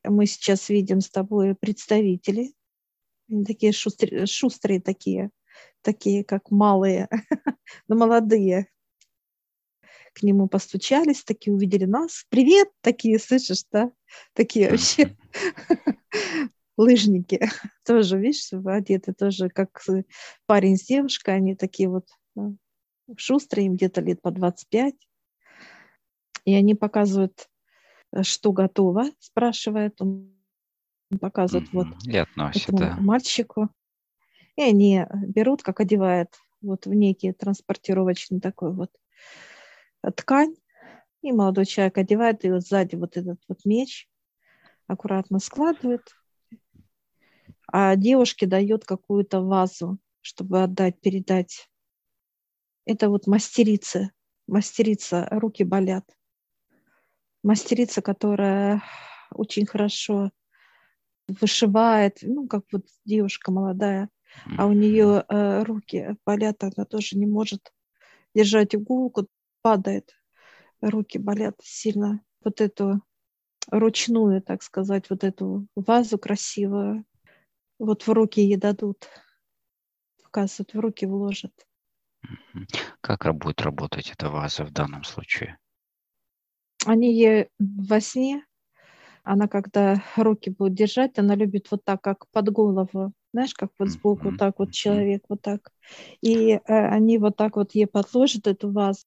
Мы 0.05 0.27
сейчас 0.27 0.69
видим 0.69 1.01
с 1.01 1.11
тобой 1.11 1.55
представители 1.55 2.55
они 3.29 3.45
такие 3.45 3.73
шустрые, 3.73 4.27
шустрые 4.27 4.81
такие, 4.81 5.31
такие 5.83 6.25
как 6.25 6.51
малые, 6.51 7.09
но 7.89 7.97
молодые. 7.97 8.69
К 10.15 10.23
нему 10.23 10.49
постучались, 10.49 11.23
такие 11.23 11.55
увидели 11.55 11.85
нас. 11.85 12.25
Привет, 12.31 12.69
такие, 12.81 13.19
слышишь, 13.19 13.65
да? 13.71 13.93
Такие 14.33 14.71
вообще 14.71 15.17
лыжники. 16.79 17.41
Тоже, 17.85 18.19
видишь, 18.19 18.51
одеты 18.65 19.13
тоже 19.13 19.51
как 19.51 19.85
парень 20.47 20.77
с 20.77 20.85
девушкой. 20.85 21.35
Они 21.37 21.55
такие 21.55 21.89
вот 21.89 22.07
шустрые, 23.17 23.67
им 23.67 23.75
где-то 23.75 24.01
лет 24.01 24.23
по 24.23 24.31
25. 24.31 24.95
И 26.45 26.55
они 26.55 26.75
показывают, 26.75 27.49
э, 28.13 28.23
что 28.23 28.53
готово, 28.53 29.07
спрашивает. 29.19 30.01
Он 30.01 30.35
показывают 31.21 31.73
вот 31.73 31.89
и 32.05 32.17
относят, 32.17 32.75
да. 32.75 32.97
мальчику. 32.99 33.69
И 34.57 34.63
они 34.63 35.05
берут, 35.27 35.63
как 35.63 35.81
одевают 35.81 36.31
вот 36.61 36.87
в 36.87 36.95
некий 36.95 37.33
транспортировочный 37.33 38.41
такой 38.41 38.73
вот 38.73 38.91
э, 40.03 40.11
ткань, 40.11 40.55
и 41.23 41.33
молодой 41.33 41.67
человек 41.67 41.99
одевает, 41.99 42.45
и 42.45 42.51
вот 42.51 42.63
сзади 42.63 42.95
вот 42.95 43.17
этот 43.17 43.41
вот 43.49 43.65
меч 43.65 44.09
аккуратно 44.87 45.39
складывает, 45.39 46.03
а 47.71 47.95
девушке 47.97 48.47
дает 48.47 48.85
какую-то 48.85 49.41
вазу, 49.41 49.99
чтобы 50.21 50.63
отдать, 50.63 51.01
передать. 51.01 51.69
Это 52.87 53.11
вот 53.11 53.27
мастерица, 53.27 54.11
мастерица, 54.47 55.29
руки 55.31 55.65
болят. 55.65 56.05
Мастерица, 57.43 58.01
которая 58.01 58.83
очень 59.31 59.67
хорошо 59.67 60.31
вышивает, 61.29 62.19
ну, 62.23 62.49
как 62.49 62.65
вот 62.73 62.87
девушка 63.05 63.53
молодая, 63.53 64.09
а 64.57 64.67
у 64.67 64.73
нее 64.73 65.25
э, 65.29 65.63
руки 65.63 66.17
болят, 66.25 66.65
она 66.65 66.87
тоже 66.87 67.19
не 67.19 67.27
может 67.27 67.73
держать 68.35 68.75
иголку, 68.75 69.29
падает, 69.61 70.15
руки 70.81 71.19
болят 71.19 71.57
сильно. 71.63 72.23
Вот 72.43 72.63
эту 72.63 73.03
ручную, 73.71 74.41
так 74.43 74.63
сказать, 74.63 75.11
вот 75.11 75.25
эту 75.25 75.67
вазу 75.77 76.19
красивую, 76.19 77.05
вот 77.79 78.07
в 78.07 78.13
руки 78.13 78.41
ей 78.41 78.57
дадут, 78.57 79.09
показывают, 80.23 80.75
в 80.75 80.81
руки 80.81 81.07
вложат. 81.07 81.53
Как 83.01 83.35
будет 83.35 83.61
работать 83.61 84.11
эта 84.11 84.29
ваза 84.29 84.65
в 84.65 84.73
данном 84.73 85.05
случае? 85.05 85.59
Они 86.85 87.13
ей 87.15 87.49
во 87.59 88.01
сне 88.01 88.49
она 89.29 89.47
когда 89.47 90.03
руки 90.17 90.49
будет 90.49 90.73
держать, 90.73 91.19
она 91.19 91.35
любит 91.35 91.71
вот 91.71 91.85
так, 91.85 92.01
как 92.01 92.25
под 92.31 92.49
голову, 92.49 93.13
знаешь, 93.35 93.53
как 93.53 93.71
вот 93.79 93.91
сбоку, 93.91 94.31
вот 94.31 94.39
так 94.39 94.59
вот 94.59 94.73
человек, 94.73 95.23
вот 95.29 95.43
так. 95.43 95.71
И 96.23 96.53
э, 96.53 96.61
они 96.67 97.19
вот 97.19 97.37
так 97.37 97.57
вот 97.57 97.75
ей 97.75 97.87
подложат 97.87 98.47
эту 98.47 98.73
вазу, 98.73 99.05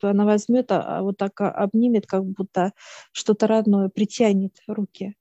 она 0.00 0.24
возьмет, 0.24 0.70
а, 0.70 0.98
а 0.98 1.02
вот 1.02 1.16
так 1.16 1.40
обнимет, 1.40 2.06
как 2.06 2.24
будто 2.24 2.72
что-то 3.10 3.48
родное, 3.48 3.88
притянет 3.88 4.56
руки. 4.68 5.16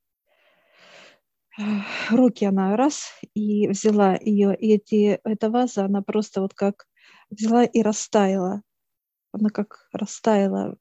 Руки 2.09 2.45
она 2.45 2.75
раз 2.77 3.11
и 3.33 3.67
взяла 3.67 4.15
ее, 4.15 4.55
и 4.55 4.73
эти, 4.73 5.19
эта 5.23 5.49
ваза, 5.49 5.85
она 5.85 6.01
просто 6.01 6.41
вот 6.41 6.53
как 6.53 6.87
взяла 7.29 7.63
и 7.63 7.81
растаяла. 7.81 8.61
Она 9.31 9.49
как 9.49 9.87
растаяла 9.91 10.77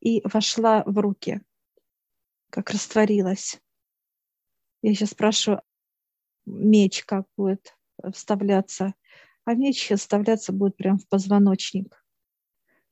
и 0.00 0.22
вошла 0.24 0.82
в 0.86 0.98
руки 0.98 1.40
как 2.52 2.68
растворилась. 2.68 3.58
Я 4.82 4.94
сейчас 4.94 5.10
спрашиваю, 5.10 5.62
меч 6.44 7.02
как 7.04 7.26
будет 7.36 7.74
вставляться. 8.12 8.94
А 9.46 9.54
меч 9.54 9.90
вставляться 9.90 10.52
будет 10.52 10.76
прямо 10.76 10.98
в 10.98 11.08
позвоночник, 11.08 12.04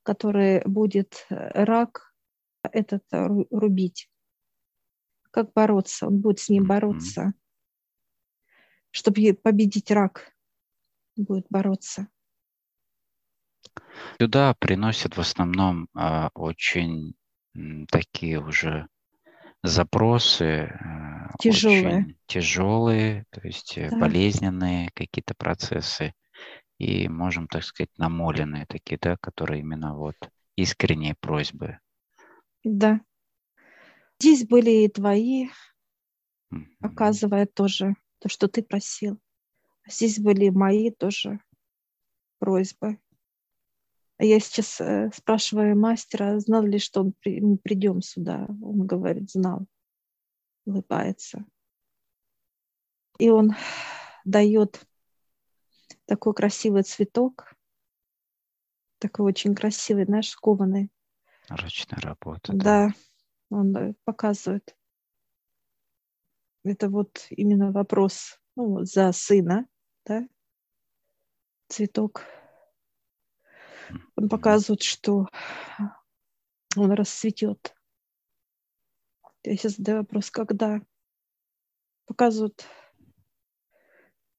который 0.01 0.63
будет 0.65 1.27
э, 1.29 1.63
рак 1.63 2.13
этот 2.63 3.03
рубить. 3.11 4.09
Как 5.31 5.53
бороться? 5.53 6.07
Он 6.07 6.19
будет 6.19 6.39
с 6.39 6.49
ним 6.49 6.65
бороться. 6.65 7.33
Чтобы 8.91 9.33
победить 9.33 9.89
рак, 9.89 10.33
будет 11.15 11.45
бороться. 11.49 12.07
Сюда 14.19 14.53
приносят 14.55 15.15
в 15.15 15.21
основном 15.21 15.87
а, 15.95 16.29
очень 16.33 17.15
такие 17.89 18.39
уже 18.39 18.87
запросы 19.63 20.77
тяжелые, 21.39 21.97
очень 21.99 22.17
тяжелые, 22.25 23.25
то 23.29 23.41
есть 23.43 23.77
э, 23.77 23.89
да. 23.89 23.99
болезненные 23.99 24.89
какие-то 24.93 25.35
процессы 25.35 26.13
и 26.77 27.07
можем, 27.07 27.47
так 27.47 27.63
сказать, 27.63 27.91
намоленные 27.97 28.65
такие, 28.65 28.97
да, 28.99 29.17
которые 29.17 29.61
именно 29.61 29.95
вот 29.95 30.15
искренние 30.55 31.15
просьбы. 31.19 31.79
Да. 32.63 33.01
Здесь 34.21 34.45
были 34.45 34.83
и 34.83 34.87
твои, 34.87 35.49
оказывая 36.79 37.47
тоже 37.47 37.95
то, 38.19 38.29
что 38.29 38.47
ты 38.47 38.61
просил. 38.61 39.19
Здесь 39.89 40.19
были 40.19 40.49
мои 40.49 40.91
тоже 40.91 41.39
просьбы. 42.37 42.99
Я 44.19 44.39
сейчас 44.39 44.79
э, 44.79 45.09
спрашиваю 45.11 45.75
мастера, 45.75 46.39
знал 46.39 46.61
ли, 46.61 46.77
что 46.77 47.01
он 47.01 47.13
при, 47.13 47.41
мы 47.41 47.57
придем 47.57 48.03
сюда. 48.03 48.45
Он 48.61 48.85
говорит, 48.85 49.31
знал, 49.31 49.65
улыбается. 50.65 51.43
И 53.17 53.31
он 53.31 53.55
дает 54.23 54.85
такой 56.05 56.35
красивый 56.35 56.83
цветок, 56.83 57.55
такой 58.99 59.25
очень 59.25 59.55
красивый, 59.55 60.05
знаешь, 60.05 60.35
кованый. 60.35 60.91
Ручная 61.49 61.99
работа. 62.01 62.53
Да, 62.53 62.89
да 62.89 62.93
он 63.51 63.75
э, 63.75 63.93
показывает. 64.05 64.75
это 66.63 66.89
вот 66.89 67.27
именно 67.29 67.71
вопрос 67.71 68.39
ну, 68.55 68.83
за 68.83 69.11
сына, 69.11 69.67
да, 70.05 70.27
цветок. 71.67 72.23
Он 74.15 74.29
показывает, 74.29 74.81
что 74.81 75.27
он 76.77 76.91
расцветет. 76.91 77.75
Я 79.43 79.57
сейчас 79.57 79.75
задаю 79.75 79.99
вопрос, 79.99 80.31
когда? 80.31 80.81
Показывают 82.05 82.65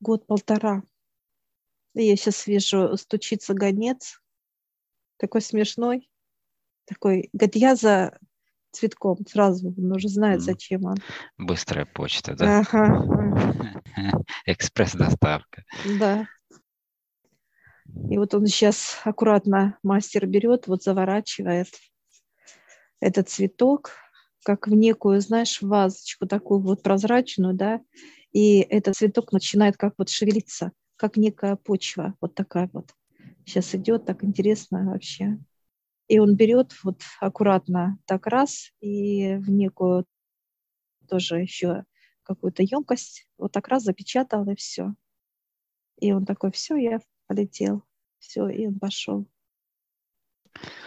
год-полтора. 0.00 0.83
Я 1.95 2.16
сейчас 2.16 2.47
вижу, 2.47 2.97
стучится 2.97 3.52
гонец, 3.52 4.23
такой 5.19 5.42
смешной, 5.42 6.11
такой, 6.87 7.28
говорит, 7.33 7.57
я 7.57 7.76
за 7.76 8.19
цветком 8.73 9.19
сразу, 9.26 9.75
он 9.76 9.93
уже 9.93 10.09
знает, 10.09 10.41
зачем 10.43 10.85
он. 10.85 10.97
Быстрая 11.38 11.87
почта, 11.87 12.35
да? 12.35 12.61
Ага. 12.61 13.85
Экспресс-доставка. 14.47 15.64
Да. 15.99 16.26
И 18.11 18.19
вот 18.19 18.35
он 18.35 18.47
сейчас 18.47 19.00
аккуратно 19.05 19.79
мастер 19.83 20.26
берет, 20.26 20.67
вот 20.67 20.83
заворачивает 20.83 21.69
этот 23.00 23.29
цветок, 23.29 23.91
как 24.45 24.67
в 24.67 24.75
некую, 24.75 25.21
знаешь, 25.21 25.61
вазочку 25.61 26.26
такую 26.26 26.61
вот 26.61 26.83
прозрачную, 26.83 27.55
да, 27.55 27.81
и 28.33 28.61
этот 28.61 28.97
цветок 28.97 29.33
начинает 29.33 29.76
как 29.76 29.95
вот 29.99 30.09
шевелиться, 30.09 30.73
как 30.97 31.17
некая 31.17 31.57
почва, 31.57 32.14
вот 32.21 32.35
такая 32.35 32.71
вот. 32.73 32.91
Сейчас 33.45 33.75
идет, 33.75 34.07
так 34.07 34.25
интересно 34.25 34.91
вообще. 34.91 35.38
И 36.12 36.19
он 36.19 36.37
берет 36.37 36.75
вот 36.85 37.00
аккуратно 37.21 37.99
так 38.04 38.26
раз 38.26 38.71
и 38.81 39.37
в 39.37 39.49
некую 39.49 40.04
тоже 41.09 41.38
еще 41.38 41.87
какую-то 42.23 42.62
емкость 42.62 43.26
вот 43.38 43.52
так 43.52 43.66
раз 43.69 43.85
запечатал 43.85 44.47
и 44.50 44.54
все. 44.54 44.92
И 45.99 46.12
он 46.12 46.26
такой, 46.26 46.52
все, 46.52 46.76
я 46.76 47.00
полетел, 47.28 47.83
все, 48.19 48.47
и 48.50 48.66
он 48.66 48.78
пошел. 48.78 49.26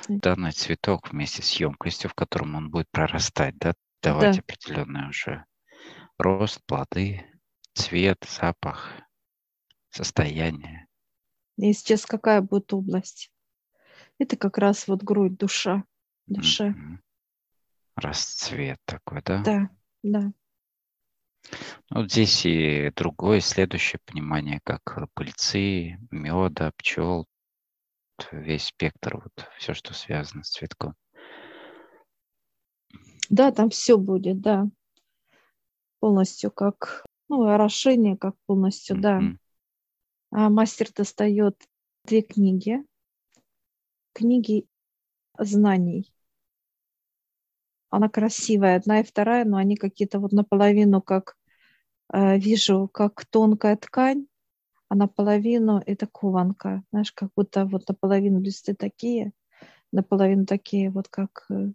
Данный 0.07 0.51
цветок 0.51 1.11
вместе 1.11 1.41
с 1.41 1.53
емкостью, 1.53 2.11
в 2.11 2.13
котором 2.13 2.53
он 2.53 2.69
будет 2.69 2.91
прорастать, 2.91 3.57
да, 3.57 3.73
давать 4.03 4.35
да. 4.35 4.41
определенный 4.41 5.09
уже 5.09 5.43
рост, 6.19 6.63
плоды, 6.67 7.25
цвет, 7.73 8.23
запах, 8.29 8.91
состояние. 9.89 10.85
И 11.57 11.73
сейчас 11.73 12.05
какая 12.05 12.41
будет 12.41 12.71
область? 12.73 13.31
Это 14.17 14.37
как 14.37 14.57
раз 14.57 14.87
вот 14.87 15.03
грудь, 15.03 15.37
душа, 15.37 15.83
душа. 16.27 16.69
Mm-hmm. 16.69 16.97
Расцвет 17.95 18.79
такой, 18.85 19.21
да? 19.23 19.43
Да, 19.43 19.69
да. 20.03 20.31
Ну, 21.89 22.01
вот 22.01 22.11
здесь 22.11 22.45
и 22.45 22.91
другое, 22.95 23.39
следующее 23.39 23.99
понимание, 24.05 24.59
как 24.63 24.97
пыльцы, 25.13 25.97
меда, 26.11 26.71
пчел, 26.77 27.27
весь 28.31 28.65
спектр, 28.65 29.21
вот 29.21 29.49
все, 29.57 29.73
что 29.73 29.93
связано 29.93 30.43
с 30.43 30.51
цветком. 30.51 30.95
Да, 33.29 33.51
там 33.51 33.69
все 33.69 33.97
будет, 33.97 34.41
да. 34.41 34.65
Полностью 35.99 36.51
как, 36.51 37.05
ну, 37.29 37.43
орошение 37.43 38.17
как 38.17 38.35
полностью, 38.45 38.95
mm-hmm. 38.95 39.01
да. 39.01 39.21
А 40.31 40.49
мастер 40.49 40.87
достает 40.93 41.61
две 42.03 42.21
книги. 42.21 42.83
Книги 44.15 44.65
знаний. 45.37 46.09
Она 47.89 48.07
красивая, 48.07 48.77
одна 48.77 49.01
и 49.01 49.03
вторая, 49.03 49.43
но 49.43 49.57
они 49.57 49.75
какие-то 49.75 50.19
вот 50.19 50.31
наполовину 50.31 51.01
как, 51.01 51.35
э, 52.13 52.37
вижу, 52.37 52.87
как 52.87 53.25
тонкая 53.25 53.75
ткань, 53.75 54.27
а 54.87 54.95
наполовину 54.95 55.83
это 55.85 56.07
кованка. 56.07 56.85
Знаешь, 56.91 57.11
как 57.11 57.31
будто 57.35 57.65
вот 57.65 57.89
наполовину 57.89 58.39
листы 58.39 58.73
такие, 58.73 59.33
наполовину 59.91 60.45
такие 60.45 60.91
вот 60.91 61.09
как... 61.09 61.45
Э, 61.49 61.73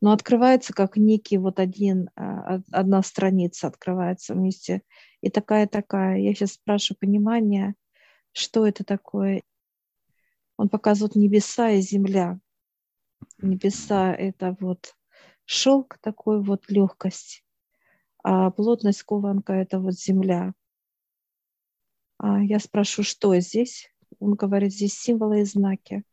но 0.00 0.12
открывается 0.12 0.72
как 0.72 0.96
некий 0.96 1.36
вот 1.36 1.60
один, 1.60 2.08
а, 2.16 2.60
одна 2.72 3.02
страница 3.02 3.66
открывается 3.66 4.32
вместе. 4.32 4.80
И 5.20 5.28
такая-такая. 5.28 6.20
Я 6.20 6.34
сейчас 6.34 6.52
спрашиваю 6.52 6.98
понимание, 7.00 7.74
что 8.32 8.66
это 8.66 8.82
такое. 8.82 9.42
Он 10.56 10.68
показывает 10.68 11.16
небеса 11.16 11.70
и 11.70 11.80
земля. 11.80 12.40
Небеса— 13.38 14.14
это 14.18 14.56
вот 14.60 14.94
шелк 15.44 15.98
такой 16.00 16.42
вот 16.42 16.68
легкость, 16.68 17.44
а 18.22 18.50
плотность 18.50 19.02
кованка— 19.02 19.52
это 19.54 19.78
вот 19.78 19.94
земля. 19.94 20.54
А 22.18 22.42
я 22.42 22.58
спрошу, 22.58 23.02
что 23.02 23.38
здесь? 23.40 23.92
Он 24.18 24.34
говорит, 24.34 24.72
здесь 24.72 24.94
символы 24.94 25.42
и 25.42 25.44
знаки. 25.44 26.04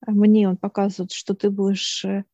А 0.00 0.10
мне 0.10 0.48
он 0.48 0.56
показывает, 0.56 1.12
что 1.12 1.34
ты 1.34 1.50
будешь 1.50 2.04
э, 2.04 2.24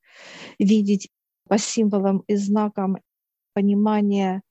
видеть 0.58 1.08
по 1.48 1.58
символам 1.58 2.18
и 2.26 2.34
знакам 2.34 2.98
понимание 3.52 4.42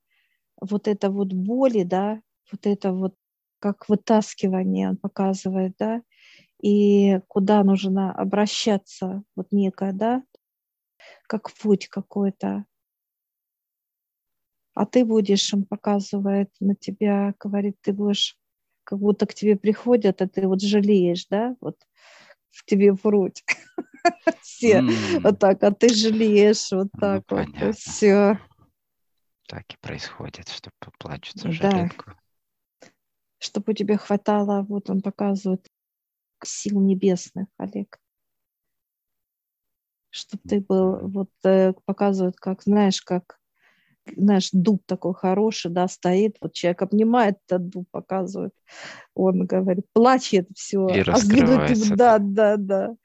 вот 0.60 0.88
это 0.88 1.10
вот 1.12 1.34
боли, 1.34 1.84
да, 1.84 2.22
вот 2.52 2.66
это 2.66 2.94
вот 2.94 3.16
как 3.62 3.88
вытаскивание 3.88 4.90
он 4.90 4.98
показывает, 4.98 5.76
да, 5.78 6.02
и 6.62 7.20
куда 7.28 7.64
нужно 7.64 8.12
обращаться, 8.12 9.24
вот 9.36 9.48
некое, 9.52 9.94
да, 9.94 10.24
как 11.28 11.54
путь 11.54 11.88
какой-то, 11.88 12.66
а 14.74 14.86
ты 14.86 15.06
будешь, 15.06 15.54
он 15.54 15.66
показывает 15.66 16.50
на 16.60 16.76
тебя, 16.76 17.36
говорит, 17.40 17.78
ты 17.82 17.94
будешь, 17.94 18.36
как 18.84 18.98
будто 18.98 19.28
к 19.28 19.36
тебе 19.36 19.56
приходят, 19.56 20.22
а 20.22 20.28
ты 20.28 20.48
вот 20.48 20.62
жалеешь, 20.62 21.28
да, 21.30 21.56
вот 21.62 21.78
в 22.50 22.66
тебе 22.66 22.94
вруть. 22.94 23.44
Все 24.42 24.82
вот 25.20 25.38
так, 25.40 25.64
а 25.64 25.72
ты 25.72 25.94
жалеешь 25.94 26.72
вот 26.72 26.90
ну, 26.94 27.00
так 27.00 27.24
вот, 27.30 27.76
все. 27.76 28.40
Так 29.48 29.72
и 29.72 29.78
происходит, 29.78 30.50
что 30.50 30.72
поплачется 30.80 31.52
жалетку. 31.52 32.16
Чтобы 33.42 33.72
у 33.72 33.74
тебя 33.74 33.98
хватало, 33.98 34.62
вот 34.70 34.92
он 34.92 35.02
показывает, 35.02 35.68
сил 36.44 36.80
небесных, 36.80 37.48
Олег. 37.58 38.00
Чтобы 40.12 40.44
ты 40.48 40.62
был, 40.62 41.08
вот 41.08 41.32
э, 41.44 41.74
показывает, 41.86 42.36
как, 42.36 42.62
знаешь, 42.62 43.02
как 43.02 43.40
знаешь, 44.16 44.50
дуб 44.52 44.84
такой 44.86 45.16
хороший, 45.16 45.72
да, 45.72 45.88
стоит, 45.88 46.38
вот 46.42 46.54
человек 46.54 46.84
обнимает 46.84 47.38
этот 47.48 47.70
дуб, 47.70 47.88
показывает, 47.92 48.54
он 49.16 49.46
говорит, 49.46 49.86
плачет, 49.94 50.48
все, 50.56 50.88
И 50.90 51.00
а 51.00 51.04
раскрывается. 51.06 51.96
Да, 51.96 52.20
да, 52.20 52.58
да. 52.58 52.96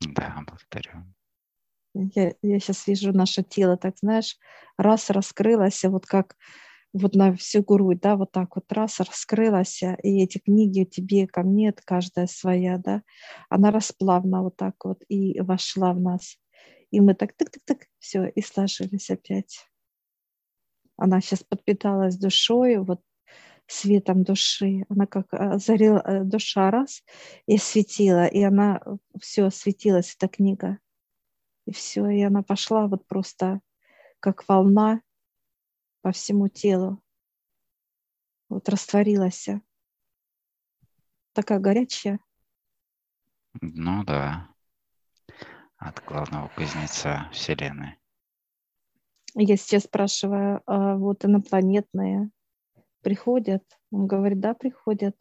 Да, 0.00 0.44
благодарю. 0.46 1.04
Я, 1.94 2.34
я 2.42 2.60
сейчас 2.60 2.86
вижу 2.86 3.12
наше 3.12 3.42
тело, 3.42 3.76
так 3.76 3.96
знаешь, 3.98 4.36
раз 4.78 5.10
раскрылось, 5.10 5.82
вот 5.84 6.06
как 6.06 6.36
вот 6.92 7.14
на 7.14 7.34
всю 7.36 7.62
грудь, 7.62 8.00
да, 8.00 8.16
вот 8.16 8.32
так 8.32 8.56
вот 8.56 8.70
раз 8.72 9.00
раскрылась, 9.00 9.82
и 9.82 10.22
эти 10.22 10.38
книги 10.38 10.84
тебе, 10.84 11.26
ко 11.26 11.42
мне, 11.42 11.72
каждая 11.84 12.26
своя, 12.26 12.78
да, 12.78 13.02
она 13.48 13.70
расплавна 13.70 14.42
вот 14.42 14.56
так 14.56 14.74
вот 14.84 15.02
и 15.08 15.40
вошла 15.40 15.92
в 15.92 16.00
нас. 16.00 16.36
И 16.90 17.00
мы 17.00 17.14
так 17.14 17.32
тык-тык-тык, 17.36 17.84
все, 17.98 18.26
и 18.26 18.42
сложились 18.42 19.10
опять. 19.10 19.66
Она 20.96 21.20
сейчас 21.20 21.42
подпиталась 21.44 22.16
душой, 22.16 22.78
вот 22.78 23.00
светом 23.66 24.24
души. 24.24 24.84
Она 24.88 25.06
как 25.06 25.32
озарила 25.32 26.02
э, 26.04 26.24
душа 26.24 26.70
раз 26.70 27.02
и 27.46 27.56
светила, 27.56 28.26
и 28.26 28.42
она 28.42 28.82
все 29.20 29.50
светилась, 29.50 30.14
эта 30.16 30.28
книга. 30.28 30.78
И 31.70 31.72
все, 31.72 32.08
и 32.08 32.20
она 32.22 32.42
пошла 32.42 32.88
вот 32.88 33.06
просто 33.06 33.60
как 34.18 34.48
волна 34.48 35.02
по 36.02 36.10
всему 36.10 36.48
телу. 36.48 37.00
Вот 38.48 38.68
растворилась. 38.68 39.48
Такая 41.32 41.60
горячая. 41.60 42.18
Ну 43.60 44.02
да 44.02 44.50
от 45.76 46.04
главного 46.04 46.48
кузнеца 46.56 47.28
Вселенной. 47.32 48.00
Я 49.34 49.56
сейчас 49.56 49.84
спрашиваю, 49.84 50.60
а 50.66 50.96
вот 50.96 51.24
инопланетные 51.24 52.30
приходят? 53.00 53.62
Он 53.92 54.08
говорит, 54.08 54.40
да, 54.40 54.54
приходят. 54.54 55.16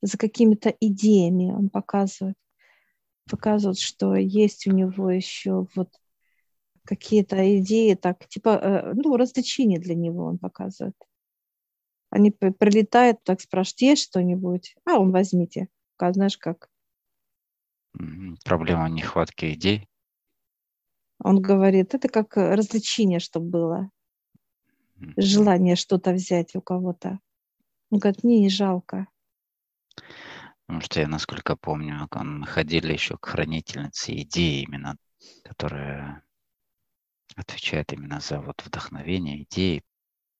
За 0.00 0.16
какими-то 0.16 0.70
идеями 0.80 1.52
он 1.52 1.68
показывает. 1.68 2.38
Показывает, 3.30 3.78
что 3.78 4.14
есть 4.14 4.66
у 4.66 4.72
него 4.72 5.10
еще 5.10 5.66
вот 5.74 5.88
какие-то 6.84 7.58
идеи, 7.60 7.94
так, 7.94 8.26
типа, 8.28 8.48
э, 8.48 8.92
ну, 8.94 9.16
развлечения 9.16 9.78
для 9.78 9.94
него 9.94 10.24
он 10.24 10.38
показывает. 10.38 10.96
Они 12.10 12.32
прилетают, 12.32 13.22
так 13.22 13.40
спрашивают, 13.40 13.82
есть 13.82 14.02
что-нибудь? 14.02 14.74
А, 14.84 14.98
он 14.98 15.12
возьмите. 15.12 15.68
Знаешь, 15.98 16.38
как 16.38 16.68
Проблема 18.44 18.88
нехватки 18.88 19.52
идей. 19.52 19.88
Он 21.22 21.40
говорит, 21.40 21.94
это 21.94 22.08
как 22.08 22.36
развлечение, 22.36 23.18
чтобы 23.18 23.50
было. 23.50 23.90
Желание 25.16 25.76
что-то 25.76 26.12
взять 26.12 26.54
у 26.54 26.60
кого-то. 26.60 27.18
Он 27.90 27.98
говорит, 27.98 28.22
мне 28.22 28.40
не 28.40 28.48
жалко. 28.48 29.06
Потому 30.70 30.82
что 30.82 31.00
я, 31.00 31.08
насколько 31.08 31.56
помню, 31.56 32.08
мы 32.12 32.46
ходили 32.46 32.92
еще 32.92 33.16
к 33.18 33.26
хранительнице 33.26 34.12
идеи 34.22 34.62
именно, 34.62 34.96
которая 35.42 36.22
отвечает 37.34 37.92
именно 37.92 38.20
за 38.20 38.40
вот 38.40 38.62
вдохновение, 38.64 39.42
идеи 39.42 39.82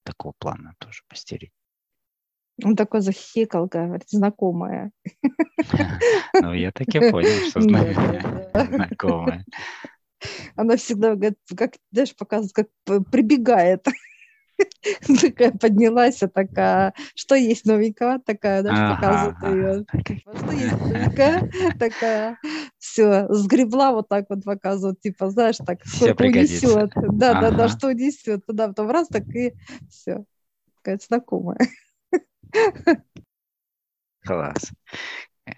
такого 0.05 0.31
плана 0.39 0.73
тоже 0.79 1.01
постерить. 1.09 1.51
Он 2.63 2.77
такой 2.77 3.01
захихикал, 3.01 3.67
говорит, 3.67 4.09
знакомая. 4.09 4.93
Ну, 6.41 6.53
я 6.53 6.71
так 6.71 6.87
и 6.87 7.11
понял, 7.11 7.49
что 7.49 7.59
знакомая. 8.69 9.45
Она 10.55 10.77
всегда, 10.77 11.15
говорит, 11.15 11.39
как, 11.57 11.73
знаешь, 11.91 12.15
показывает, 12.15 12.53
как 12.53 12.67
прибегает. 13.11 13.85
такая 15.21 15.51
поднялась, 15.51 16.21
а 16.23 16.27
такая, 16.27 16.93
что 17.15 17.35
есть 17.35 17.65
новенького, 17.65 18.19
такая, 18.19 18.61
ага. 18.61 18.95
показывает 18.95 19.43
ее. 19.43 19.85
Типа, 20.03 20.37
что 20.37 20.51
есть 20.51 20.79
новенького, 20.79 21.73
такая, 21.79 22.37
все, 22.77 23.27
сгребла 23.29 23.91
вот 23.91 24.09
так 24.09 24.25
вот 24.29 24.43
показывает, 24.43 24.99
типа, 25.01 25.29
знаешь, 25.29 25.57
так, 25.57 25.83
все 25.83 26.13
унесет. 26.13 26.91
Да, 26.95 27.39
да, 27.39 27.51
да, 27.51 27.67
что 27.69 27.87
унесет. 27.87 28.45
Туда 28.45 28.67
потом 28.69 28.89
раз, 28.89 29.07
так 29.07 29.27
и 29.35 29.53
все. 29.89 30.25
Такая 30.77 30.99
знакомая. 30.99 31.59
Класс. 34.23 34.71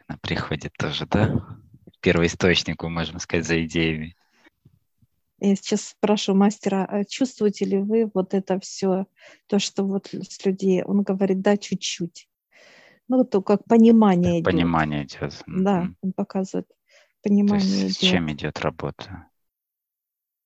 Она 0.08 0.18
приходит 0.22 0.74
тоже, 0.78 1.06
да? 1.06 1.58
Первоисточнику, 2.02 2.90
можно 2.90 3.20
сказать, 3.20 3.46
за 3.46 3.64
идеями. 3.66 4.16
Я 5.46 5.58
сейчас 5.58 5.90
спрашиваю 5.90 6.40
мастера, 6.40 6.86
а 6.86 7.04
чувствуете 7.04 7.66
ли 7.66 7.78
вы 7.78 8.10
вот 8.14 8.34
это 8.34 8.62
все, 8.62 9.08
то, 9.48 9.60
что 9.60 9.84
вот 9.84 10.08
с 10.08 10.46
людей? 10.46 10.84
Он 10.84 11.04
говорит, 11.04 11.42
да, 11.42 11.58
чуть-чуть. 11.58 12.30
Ну, 13.10 13.18
вот 13.18 13.46
как 13.46 13.66
понимание 13.66 14.40
идет. 14.40 14.46
Понимание 14.46 15.04
идет. 15.04 15.44
Да, 15.46 15.90
он 16.02 16.14
показывает 16.14 16.68
понимание 17.22 17.60
то 17.60 17.66
есть 17.66 17.98
идет. 17.98 18.10
С 18.10 18.12
чем 18.12 18.32
идет 18.32 18.62
работа? 18.62 19.28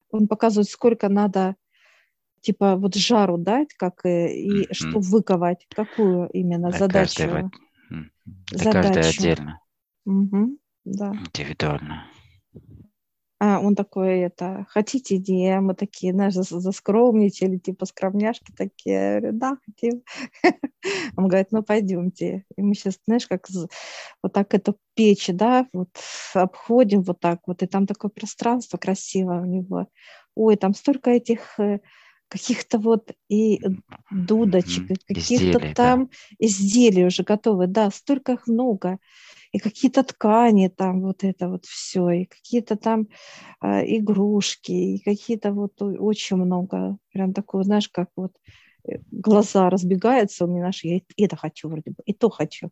Он 0.10 0.27
показывает, 0.27 0.67
сколько 0.67 1.10
надо 1.10 1.55
типа 2.41 2.75
вот 2.75 2.95
жару 2.95 3.38
дать, 3.38 3.75
как 3.75 4.03
и, 4.03 4.27
и 4.29 4.62
mm-hmm. 4.63 4.73
что 4.73 4.99
выковать, 4.99 5.67
какую 5.75 6.27
именно 6.29 6.69
для 6.69 6.79
задачу. 6.79 7.17
Каждого, 7.17 7.51
для 8.49 8.63
задачу. 8.63 8.93
каждой 8.93 9.10
отдельно. 9.12 9.62
Угу, 10.05 10.57
да. 10.86 11.12
Индивидуально. 11.13 12.07
А 13.39 13.60
он 13.60 13.76
такой, 13.76 14.19
это, 14.21 14.65
хотите 14.69 15.17
идеи? 15.17 15.60
Мы 15.60 15.76
такие, 15.76 16.12
знаешь, 16.12 16.34
заскромничали, 16.34 17.58
типа 17.58 17.86
скромняшки 17.86 18.52
такие. 18.52 18.95
Я 18.95 19.19
говорю, 19.19 19.38
да, 19.38 19.58
хотим. 19.63 20.02
Он 21.17 21.28
говорит, 21.28 21.52
ну 21.52 21.62
пойдемте. 21.62 22.45
И 22.56 22.62
мы 22.63 22.73
сейчас, 22.73 23.00
знаешь, 23.06 23.28
как 23.28 23.47
вот 24.23 24.34
так 24.34 24.56
эту 24.56 24.80
печь, 24.95 25.30
да, 25.32 25.67
вот 25.71 25.89
обходим 26.34 27.04
вот 27.04 27.19
так 27.19 27.41
вот, 27.45 27.62
и 27.62 27.67
там 27.67 27.86
такое 27.86 28.10
пространство 28.10 28.78
красивое 28.78 29.41
у 29.41 29.45
него. 29.45 29.88
Ой, 30.34 30.56
там 30.56 30.73
столько 30.73 31.12
этих 31.12 31.60
э, 31.60 31.80
каких-то 32.30 32.80
вот 32.80 33.12
и 33.30 33.62
дудочек, 34.10 34.89
и 34.89 35.13
каких-то 35.13 35.60
там 35.76 36.06
да. 36.06 36.12
изделий 36.39 37.06
уже 37.06 37.21
готовы. 37.21 37.67
Да, 37.67 37.91
столько 37.91 38.34
их 38.34 38.47
много 38.47 38.97
и 39.58 39.60
какие-то 39.60 40.04
ткани 40.04 40.67
там, 40.67 41.02
вот 41.02 41.24
это 41.24 41.50
вот 41.50 41.65
все, 41.65 42.10
и 42.12 42.26
какие-то 42.26 42.76
там 42.76 43.08
э, 43.62 43.98
игрушки, 43.98 44.72
и 44.72 45.00
какие-то 45.04 45.52
вот 45.52 45.82
очень 45.82 46.38
много, 46.38 46.98
прям 47.12 47.34
такое, 47.34 47.63
знаешь, 47.63 47.89
как 47.89 48.10
вот 48.15 48.34
э, 48.88 49.00
глаза 49.10 49.72
разбегаются 49.72 50.46
у 50.46 50.48
меня 50.48 50.65
наши, 50.65 50.88
я 50.88 51.02
это 51.17 51.36
хочу 51.36 51.70
вроде 51.70 51.89
бы, 51.89 52.04
и 52.06 52.13
то 52.13 52.30
хочу. 52.30 52.70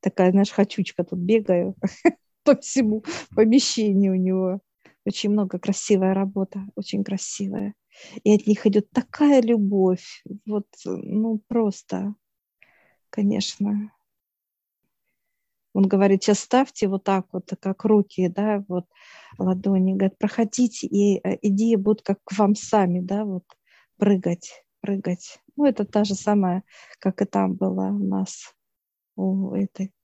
Такая, 0.00 0.30
знаешь, 0.30 0.52
хочучка 0.52 1.02
тут 1.02 1.18
бегаю 1.18 1.74
по 2.44 2.54
всему 2.54 3.02
помещению 3.34 4.12
у 4.12 4.16
него. 4.16 4.60
Очень 5.04 5.30
много 5.30 5.58
красивая 5.58 6.14
работа, 6.14 6.60
очень 6.76 7.02
красивая. 7.02 7.74
И 8.22 8.32
от 8.32 8.46
них 8.46 8.64
идет 8.64 8.90
такая 8.90 9.42
любовь, 9.42 10.22
вот, 10.46 10.66
ну, 10.84 11.42
просто, 11.48 12.14
конечно, 13.10 13.90
он 15.78 15.86
говорит, 15.86 16.24
сейчас 16.24 16.40
ставьте 16.40 16.88
вот 16.88 17.04
так 17.04 17.28
вот, 17.30 17.52
как 17.60 17.84
руки, 17.84 18.26
да, 18.26 18.64
вот 18.66 18.86
ладони, 19.38 19.92
говорит, 19.92 20.18
проходите, 20.18 20.88
и 20.88 21.20
э, 21.22 21.38
идеи 21.42 21.76
будут 21.76 22.02
как 22.02 22.18
к 22.24 22.36
вам 22.36 22.56
сами, 22.56 22.98
да, 22.98 23.24
вот 23.24 23.44
прыгать, 23.96 24.64
прыгать. 24.80 25.38
Ну, 25.54 25.66
это 25.66 25.84
та 25.84 26.02
же 26.02 26.16
самая, 26.16 26.64
как 26.98 27.22
и 27.22 27.26
там 27.26 27.54
была 27.54 27.90
у 27.90 27.98
нас, 28.00 28.56
у 29.14 29.54
этой 29.54 29.94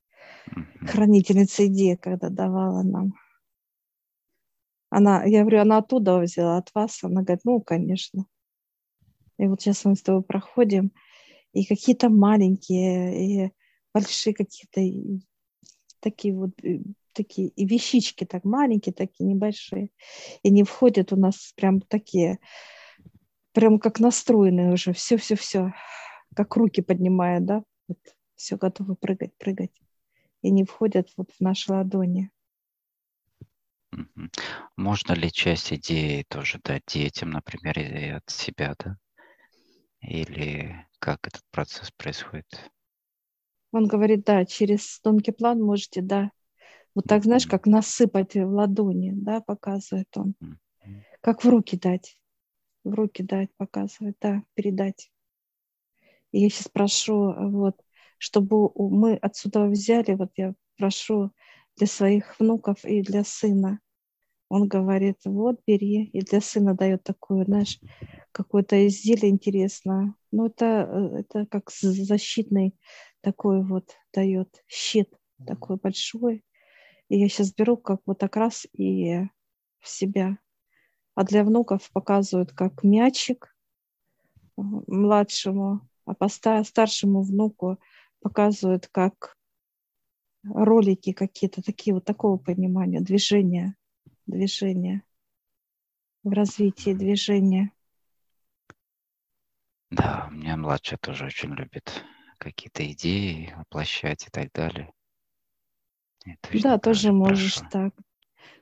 хранительницы 0.86 1.66
идеи, 1.66 1.96
когда 1.96 2.28
давала 2.28 2.84
нам. 2.84 3.14
Она, 4.90 5.24
я 5.24 5.40
говорю, 5.40 5.62
она 5.62 5.78
оттуда 5.78 6.20
взяла, 6.20 6.58
от 6.58 6.72
вас. 6.72 7.02
Она 7.02 7.22
говорит, 7.22 7.40
ну, 7.44 7.60
конечно. 7.60 8.26
И 9.38 9.48
вот 9.48 9.60
сейчас 9.60 9.84
мы 9.84 9.96
с 9.96 10.02
тобой 10.02 10.22
проходим, 10.22 10.92
и 11.52 11.64
какие-то 11.64 12.10
маленькие, 12.10 13.46
и 13.48 13.52
большие 13.92 14.34
какие-то 14.34 14.80
такие 16.04 16.34
вот 16.34 16.50
э, 16.62 16.80
такие 17.14 17.48
и 17.48 17.66
вещички 17.66 18.24
так 18.24 18.44
маленькие, 18.44 18.92
такие 18.92 19.24
небольшие, 19.24 19.88
и 20.42 20.50
не 20.50 20.62
входят 20.62 21.12
у 21.12 21.16
нас 21.16 21.54
прям 21.56 21.80
такие, 21.80 22.38
прям 23.52 23.78
как 23.78 24.00
настроенные 24.00 24.72
уже, 24.72 24.92
все-все-все, 24.92 25.72
как 26.36 26.56
руки 26.56 26.82
поднимают, 26.82 27.46
да, 27.46 27.64
вот 27.88 27.98
все 28.36 28.56
готовы 28.56 28.96
прыгать, 28.96 29.34
прыгать, 29.38 29.72
и 30.42 30.50
не 30.50 30.64
входят 30.64 31.08
вот 31.16 31.30
в 31.32 31.40
наши 31.40 31.72
ладони. 31.72 32.30
Можно 34.76 35.12
ли 35.14 35.32
часть 35.32 35.72
идеи 35.72 36.26
тоже 36.28 36.60
дать 36.62 36.82
детям, 36.86 37.30
например, 37.30 38.16
от 38.16 38.28
себя, 38.28 38.74
да? 38.78 38.98
Или 40.00 40.86
как 40.98 41.26
этот 41.26 41.42
процесс 41.50 41.90
происходит? 41.92 42.73
Он 43.74 43.88
говорит, 43.88 44.22
да, 44.24 44.44
через 44.44 45.00
тонкий 45.00 45.32
план 45.32 45.60
можете, 45.60 46.00
да. 46.00 46.30
Вот 46.94 47.06
так, 47.08 47.24
знаешь, 47.24 47.44
как 47.44 47.66
насыпать 47.66 48.36
в 48.36 48.46
ладони, 48.46 49.10
да, 49.12 49.40
показывает 49.40 50.06
он. 50.16 50.36
Как 51.20 51.42
в 51.42 51.48
руки 51.48 51.76
дать. 51.76 52.16
В 52.84 52.94
руки 52.94 53.24
дать, 53.24 53.50
показывает, 53.56 54.16
да, 54.20 54.44
передать. 54.54 55.10
И 56.30 56.38
я 56.38 56.50
сейчас 56.50 56.68
прошу, 56.68 57.34
вот, 57.50 57.74
чтобы 58.18 58.70
мы 58.76 59.16
отсюда 59.16 59.66
взяли, 59.66 60.14
вот 60.14 60.30
я 60.36 60.54
прошу 60.76 61.32
для 61.76 61.88
своих 61.88 62.38
внуков 62.38 62.84
и 62.84 63.02
для 63.02 63.24
сына. 63.24 63.80
Он 64.48 64.68
говорит, 64.68 65.16
вот, 65.24 65.58
бери. 65.66 66.04
И 66.12 66.20
для 66.20 66.40
сына 66.40 66.74
дает 66.74 67.02
такое, 67.02 67.44
знаешь, 67.44 67.80
какое-то 68.30 68.86
изделие 68.86 69.32
интересное. 69.32 70.14
Ну, 70.30 70.46
это, 70.46 70.64
э, 70.64 71.20
это 71.22 71.46
как 71.46 71.72
защитный 71.72 72.76
такой 73.24 73.64
вот 73.64 73.96
дает 74.12 74.62
щит 74.68 75.12
такой 75.46 75.76
большой. 75.76 76.44
И 77.08 77.18
я 77.18 77.28
сейчас 77.28 77.52
беру 77.52 77.76
как 77.76 78.00
вот 78.06 78.18
так 78.18 78.36
раз 78.36 78.66
и 78.72 79.22
в 79.80 79.88
себя. 79.88 80.38
А 81.14 81.24
для 81.24 81.44
внуков 81.44 81.90
показывают 81.92 82.52
как 82.52 82.82
мячик 82.82 83.56
э, 84.56 84.62
младшему, 84.86 85.88
а 86.06 86.14
по 86.14 86.28
старшему 86.28 87.22
внуку 87.22 87.78
показывают 88.20 88.88
как 88.88 89.36
ролики 90.44 91.12
какие-то 91.12 91.62
такие 91.62 91.94
вот 91.94 92.04
такого 92.04 92.36
понимания, 92.36 93.00
движения, 93.00 93.76
движения 94.26 95.02
в 96.22 96.30
развитии 96.30 96.94
движения. 96.94 97.70
Да, 99.90 100.26
у 100.30 100.34
меня 100.34 100.56
младшая 100.56 100.98
тоже 100.98 101.26
очень 101.26 101.54
любит 101.54 102.04
какие-то 102.44 102.90
идеи 102.92 103.54
воплощать 103.56 104.26
и 104.26 104.30
так 104.30 104.52
далее. 104.52 104.92
Да, 106.62 106.78
тоже 106.78 107.12
можешь 107.12 107.58
прошу. 107.58 107.70
так. 107.70 107.94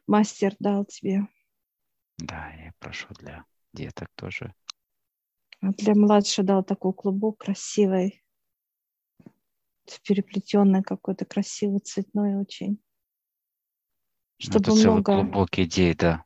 Мастер 0.06 0.54
дал 0.58 0.84
тебе. 0.84 1.26
Да, 2.18 2.50
я 2.54 2.72
прошу 2.78 3.08
для 3.14 3.44
деток 3.72 4.08
тоже. 4.14 4.54
А 5.60 5.72
для 5.72 5.94
младшего 5.94 6.46
дал 6.46 6.64
такой 6.64 6.92
клубок 6.92 7.38
красивый, 7.38 8.24
переплетенный 10.04 10.82
какой-то 10.82 11.24
красивый, 11.24 11.80
цветной 11.80 12.34
очень. 12.36 12.72
Ну, 12.72 12.78
Чтобы 14.38 14.70
ну, 14.70 14.74
это 14.74 14.90
много... 14.90 15.14
клубок 15.14 15.58
идей, 15.58 15.94
да. 15.94 16.24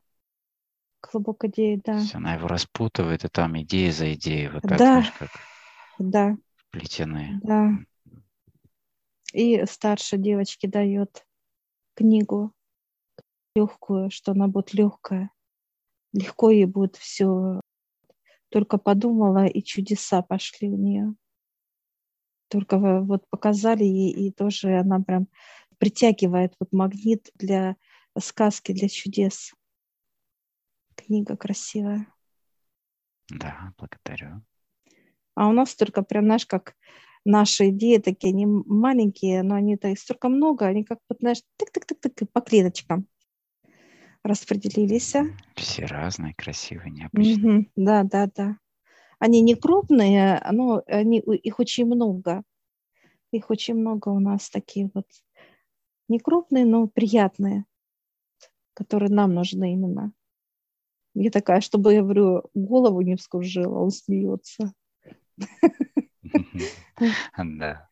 Клубок 1.01 1.45
идей, 1.45 1.79
да. 1.83 2.01
Она 2.13 2.33
его 2.33 2.47
распутывает, 2.47 3.25
и 3.25 3.27
там 3.27 3.59
идеи 3.61 3.91
за 3.91 4.13
идеей. 4.13 4.49
Вот 4.49 4.63
так, 4.63 4.71
да, 4.71 4.77
знаешь, 4.77 5.11
как... 5.11 5.29
да 5.99 6.37
плетеные. 6.71 7.39
Да. 7.43 7.71
И 9.33 9.65
старшей 9.65 10.19
девочке 10.19 10.67
дает 10.67 11.25
книгу 11.95 12.53
легкую, 13.55 14.09
что 14.11 14.31
она 14.31 14.47
будет 14.47 14.73
легкая 14.73 15.31
легко 16.13 16.49
ей 16.49 16.65
будет 16.65 16.95
все. 16.95 17.61
Только 18.49 18.77
подумала, 18.77 19.45
и 19.45 19.61
чудеса 19.61 20.21
пошли 20.21 20.69
у 20.69 20.77
нее. 20.77 21.13
Только 22.49 22.77
вот 23.01 23.27
показали 23.29 23.83
ей, 23.83 24.11
и 24.11 24.31
тоже 24.31 24.79
она 24.79 25.01
прям 25.01 25.27
притягивает 25.77 26.55
вот 26.59 26.71
магнит 26.71 27.29
для 27.35 27.75
сказки, 28.17 28.71
для 28.71 28.87
чудес. 28.87 29.53
Книга 30.95 31.35
красивая. 31.35 32.07
Да, 33.29 33.73
благодарю. 33.77 34.41
А 35.37 35.47
у 35.47 35.51
нас 35.51 35.75
только 35.75 36.01
прям, 36.01 36.25
знаешь, 36.25 36.47
как 36.47 36.75
наши 37.23 37.69
идеи 37.69 37.97
такие, 37.97 38.33
они 38.33 38.47
маленькие, 38.47 39.43
но 39.43 39.53
они 39.53 39.77
то 39.77 39.95
столько 39.95 40.29
много, 40.29 40.65
они 40.65 40.83
как 40.83 40.97
вот, 41.07 41.19
знаешь, 41.19 41.43
тык-тык-тык-тык 41.59 42.25
по 42.33 42.41
клеточкам 42.41 43.05
распределились. 44.23 45.13
Все 45.55 45.85
разные, 45.85 46.33
красивые, 46.33 46.89
необычные. 46.89 47.59
Угу, 47.59 47.65
да, 47.75 48.03
да, 48.03 48.27
да. 48.35 48.57
Они 49.19 49.41
не 49.41 49.53
крупные, 49.53 50.43
но 50.51 50.81
они, 50.87 51.19
их 51.19 51.59
очень 51.59 51.85
много. 51.85 52.41
Их 53.31 53.51
очень 53.51 53.75
много 53.75 54.09
у 54.09 54.19
нас 54.19 54.49
такие 54.49 54.89
вот 54.95 55.05
не 56.07 56.17
крупные, 56.17 56.65
но 56.65 56.87
приятные, 56.87 57.65
которые 58.73 59.11
нам 59.11 59.35
нужны 59.35 59.73
именно. 59.73 60.13
Я 61.13 61.29
такая, 61.29 61.61
чтобы, 61.61 61.93
я 61.93 62.01
говорю, 62.01 62.45
голову 62.55 63.01
не 63.01 63.15
вскружила, 63.15 63.77
он 63.77 63.91
смеется. 63.91 64.73
Да. 67.37 67.87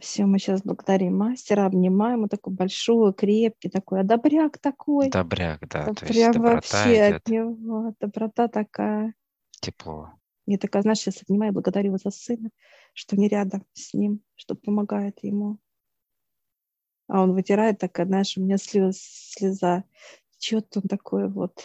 Все, 0.00 0.26
мы 0.26 0.38
сейчас 0.38 0.62
благодарим 0.62 1.16
мастера, 1.16 1.64
обнимаем, 1.64 2.24
он 2.24 2.28
такой 2.28 2.52
большой, 2.52 3.14
крепкий 3.14 3.68
такой, 3.68 4.00
а 4.00 4.04
добряк 4.04 4.58
такой. 4.58 5.10
Добряк, 5.10 5.66
да. 5.68 5.86
То 5.86 6.06
прям 6.06 6.42
вообще 6.42 7.08
идет. 7.08 7.16
от 7.16 7.28
него, 7.28 7.94
доброта 8.00 8.48
такая. 8.48 9.14
Тепло. 9.60 10.10
Я 10.46 10.58
такая, 10.58 10.82
знаешь, 10.82 10.98
сейчас 10.98 11.22
обнимаю, 11.22 11.52
благодарю 11.52 11.88
его 11.88 11.98
за 11.98 12.10
сына, 12.10 12.50
что 12.94 13.16
не 13.16 13.28
рядом 13.28 13.64
с 13.72 13.94
ним, 13.94 14.20
что 14.34 14.54
помогает 14.54 15.18
ему. 15.22 15.58
А 17.08 17.22
он 17.22 17.34
вытирает, 17.34 17.78
такая, 17.78 18.06
знаешь, 18.06 18.36
у 18.36 18.42
меня 18.42 18.58
слез, 18.58 18.98
слеза. 18.98 19.84
Чего-то 20.38 20.80
он 20.80 20.88
такой 20.88 21.28
вот. 21.28 21.62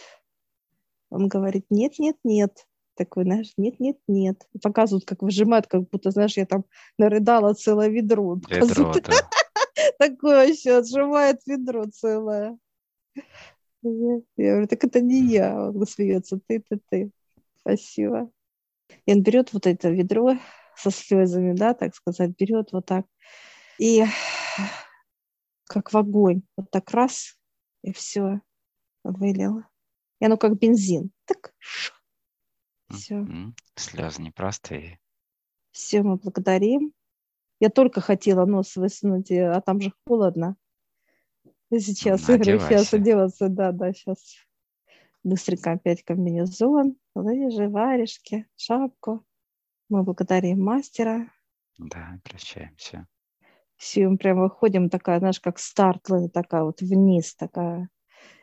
Он 1.10 1.28
говорит, 1.28 1.66
нет, 1.70 1.98
нет, 1.98 2.16
нет. 2.24 2.66
Такой, 2.94 3.24
знаешь, 3.24 3.52
нет, 3.56 3.80
нет, 3.80 3.96
нет. 4.06 4.46
Показывают, 4.62 5.06
как 5.06 5.22
выжимают, 5.22 5.66
как 5.66 5.88
будто, 5.88 6.10
знаешь, 6.10 6.36
я 6.36 6.46
там 6.46 6.64
нарыдала 6.98 7.54
целое 7.54 7.88
ведро. 7.88 8.38
Ведро, 8.48 8.92
да. 8.94 9.12
Такое 9.98 10.46
вообще 10.46 10.76
отжимает 10.78 11.40
ведро 11.46 11.84
целое. 11.86 12.58
Я 13.82 14.20
говорю, 14.36 14.66
так 14.66 14.84
это 14.84 15.00
не 15.00 15.26
я. 15.26 15.70
Он 15.70 15.86
смеется, 15.86 16.38
ты, 16.46 16.62
ты, 16.68 16.80
ты. 16.90 17.10
Спасибо. 17.60 18.30
И 19.06 19.12
он 19.12 19.22
берет 19.22 19.52
вот 19.52 19.66
это 19.66 19.90
ведро 19.90 20.36
со 20.76 20.90
слезами, 20.90 21.54
да, 21.54 21.74
так 21.74 21.94
сказать, 21.94 22.36
берет 22.36 22.72
вот 22.72 22.86
так. 22.86 23.06
И 23.78 24.04
как 25.64 25.92
в 25.92 25.96
огонь. 25.96 26.42
Вот 26.56 26.70
так 26.70 26.90
раз, 26.90 27.38
и 27.82 27.92
все, 27.92 28.40
вылил. 29.02 29.62
И 30.20 30.24
оно 30.24 30.36
как 30.36 30.58
бензин. 30.58 31.10
Так, 31.24 31.54
все. 32.92 33.26
Слезы 33.74 34.22
непростые. 34.22 34.98
Все, 35.70 36.02
мы 36.02 36.16
благодарим. 36.16 36.92
Я 37.60 37.70
только 37.70 38.00
хотела 38.00 38.44
нос 38.44 38.76
высунуть, 38.76 39.30
а 39.30 39.60
там 39.60 39.80
же 39.80 39.92
холодно. 40.06 40.56
Сейчас, 41.70 42.28
ну, 42.28 42.34
говорю, 42.34 42.60
сейчас 42.60 42.92
одеваться, 42.92 43.48
да, 43.48 43.72
да, 43.72 43.92
сейчас 43.92 44.18
быстренько 45.24 45.72
опять 45.72 46.02
комбинезон, 46.02 46.96
лыжи, 47.14 47.68
варежки, 47.68 48.46
шапку. 48.56 49.24
Мы 49.88 50.02
благодарим 50.02 50.62
мастера. 50.62 51.30
Да, 51.78 52.18
прощаемся. 52.24 53.06
Все, 53.76 54.08
мы 54.08 54.18
прям 54.18 54.40
выходим, 54.40 54.90
такая, 54.90 55.18
знаешь, 55.18 55.40
как 55.40 55.58
старт, 55.58 56.06
такая 56.32 56.64
вот 56.64 56.82
вниз, 56.82 57.34
такая 57.34 57.88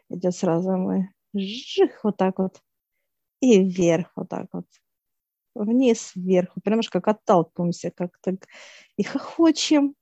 идет 0.09 0.35
сразу 0.35 0.71
мы 0.71 1.13
жих 1.33 2.03
вот 2.03 2.17
так 2.17 2.39
вот 2.39 2.62
и 3.41 3.63
вверх 3.63 4.12
вот 4.15 4.30
так 4.30 4.47
вот. 4.52 4.65
Вниз, 5.56 6.12
вверх. 6.15 6.54
Понимаешь, 6.63 6.89
как 6.89 7.08
отталкиваемся, 7.08 7.91
как 7.91 8.17
так 8.21 8.36
и 8.97 9.04
хохочем 9.04 9.95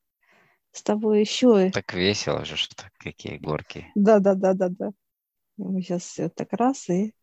с 0.72 0.84
тобой 0.84 1.22
еще. 1.22 1.72
Так 1.72 1.94
весело 1.94 2.46
же, 2.46 2.58
что 2.58 2.90
какие 2.98 3.38
горки. 3.38 3.92
Да, 3.96 4.20
да, 4.20 4.36
да, 4.36 4.54
да, 4.54 4.70
да. 4.70 4.92
Мы 5.58 5.82
сейчас 5.82 6.04
все 6.04 6.30
так 6.30 6.54
раз 6.54 6.90
и 6.90 7.14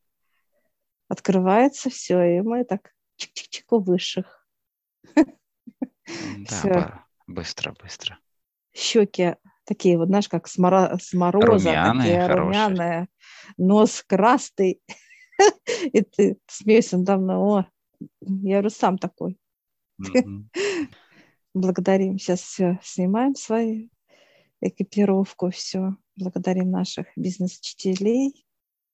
открывается 1.09 1.91
все, 1.91 2.23
и 2.23 2.41
мы 2.41 2.65
так 2.65 2.93
чик-чик-чик 3.17 3.67
у 3.71 3.79
высших. 3.79 4.49
Да, 6.07 7.07
быстро, 7.27 7.75
быстро. 7.81 8.19
Щеки 8.75 9.37
такие 9.65 9.97
вот, 9.97 10.09
знаешь, 10.09 10.29
как 10.29 10.49
с, 10.49 10.59
мора... 10.59 10.99
с 10.99 11.13
мороза, 11.13 11.71
румяные, 11.71 12.03
такие 12.03 12.27
румяные, 12.27 13.09
нос 13.57 14.03
красный. 14.07 14.81
И 15.93 16.03
ты 16.03 16.39
смеешься 16.47 16.99
давно, 16.99 17.43
о, 17.43 17.67
я 18.21 18.57
говорю, 18.57 18.71
сам 18.71 18.99
такой. 18.99 19.39
Благодарим. 21.55 22.19
Сейчас 22.19 22.41
все 22.41 22.79
снимаем 22.83 23.35
свою 23.35 23.89
экипировку, 24.61 25.51
все. 25.51 25.97
Благодарим 26.17 26.71
наших 26.71 27.07
бизнес-учителей. 27.17 28.47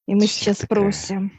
И 0.06 0.14
мы 0.14 0.26
сейчас 0.26 0.58
просим, 0.66 1.32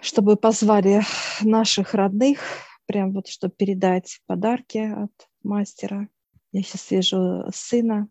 чтобы 0.00 0.36
позвали 0.36 1.02
наших 1.42 1.94
родных, 1.94 2.40
прям 2.86 3.12
вот, 3.12 3.28
чтобы 3.28 3.54
передать 3.54 4.20
подарки 4.26 4.78
от 4.78 5.12
мастера. 5.42 6.08
Я 6.52 6.62
сейчас 6.62 6.90
вижу 6.90 7.44
сына, 7.52 8.08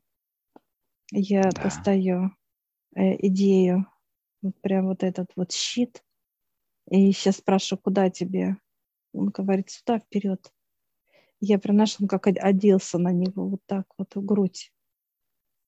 я 1.11 1.43
да. 1.43 1.63
достаю 1.63 2.31
э, 2.95 3.15
идею, 3.27 3.85
прям 4.61 4.87
вот 4.87 5.03
этот 5.03 5.31
вот 5.35 5.51
щит, 5.51 6.03
и 6.89 7.11
сейчас 7.11 7.37
спрашиваю, 7.37 7.81
куда 7.81 8.09
тебе? 8.09 8.57
Он 9.13 9.29
говорит, 9.29 9.69
сюда, 9.69 9.99
вперед. 9.99 10.51
Я 11.39 11.57
прям, 11.59 11.75
знаешь, 11.75 11.97
он 11.99 12.07
как 12.07 12.27
оделся 12.27 12.97
на 12.97 13.11
него, 13.11 13.47
вот 13.47 13.61
так 13.65 13.85
вот, 13.97 14.15
в 14.15 14.23
грудь. 14.23 14.71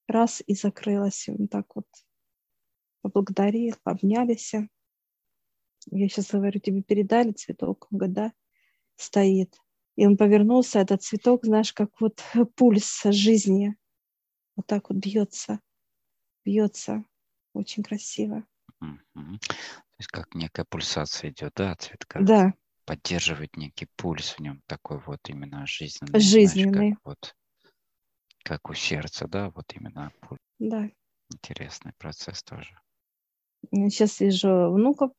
Раз 0.07 0.43
и 0.45 0.53
закрылась, 0.53 1.27
он 1.29 1.47
так 1.47 1.75
вот 1.75 1.87
поблагодарил, 3.01 3.75
обнялись. 3.83 4.53
Я 5.91 6.09
сейчас 6.09 6.31
говорю, 6.31 6.59
тебе 6.59 6.81
передали 6.81 7.31
цветок? 7.31 7.87
Он 7.91 7.97
говорит, 7.97 8.15
да, 8.15 8.33
стоит. 8.95 9.57
И 9.95 10.05
он 10.05 10.17
повернулся, 10.17 10.79
этот 10.79 11.03
цветок, 11.03 11.45
знаешь, 11.45 11.73
как 11.73 11.89
вот 11.99 12.21
пульс 12.55 13.03
жизни. 13.05 13.75
Вот 14.55 14.67
так 14.67 14.89
вот 14.89 14.99
бьется, 14.99 15.59
бьется. 16.45 17.03
Очень 17.53 17.83
красиво. 17.83 18.45
То 19.13 19.97
есть 19.99 20.09
как 20.11 20.33
некая 20.35 20.65
пульсация 20.65 21.31
идет, 21.31 21.53
да, 21.55 21.75
цветка? 21.75 22.21
Да. 22.21 22.53
Поддерживает 22.85 23.55
некий 23.55 23.87
пульс 23.95 24.31
в 24.31 24.39
нем, 24.39 24.61
такой 24.67 24.99
вот 24.99 25.19
именно 25.29 25.65
жизненный. 25.65 26.19
Знаешь, 26.19 26.95
как, 26.95 27.05
вот, 27.05 27.35
как 28.43 28.69
у 28.69 28.73
сердца, 28.73 29.27
да, 29.27 29.49
вот 29.51 29.73
именно 29.73 30.11
пульс. 30.21 30.39
Да. 30.59 30.89
Интересный 31.33 31.93
процесс 31.97 32.43
тоже. 32.43 32.77
Сейчас 33.71 34.19
вижу 34.19 34.71
внуков, 34.71 35.11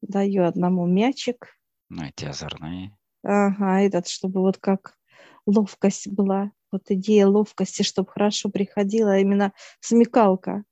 даю 0.00 0.44
одному 0.44 0.86
мячик. 0.86 1.56
Ну, 1.88 2.04
эти 2.04 2.24
озорные. 2.24 2.96
Ага, 3.22 3.80
этот, 3.80 4.08
чтобы 4.08 4.40
вот 4.40 4.58
как 4.58 4.98
ловкость 5.46 6.08
была, 6.08 6.50
вот 6.72 6.90
идея 6.90 7.26
ловкости, 7.28 7.82
чтобы 7.82 8.10
хорошо 8.10 8.48
приходила, 8.48 9.18
именно 9.18 9.52
смекалка, 9.80 10.64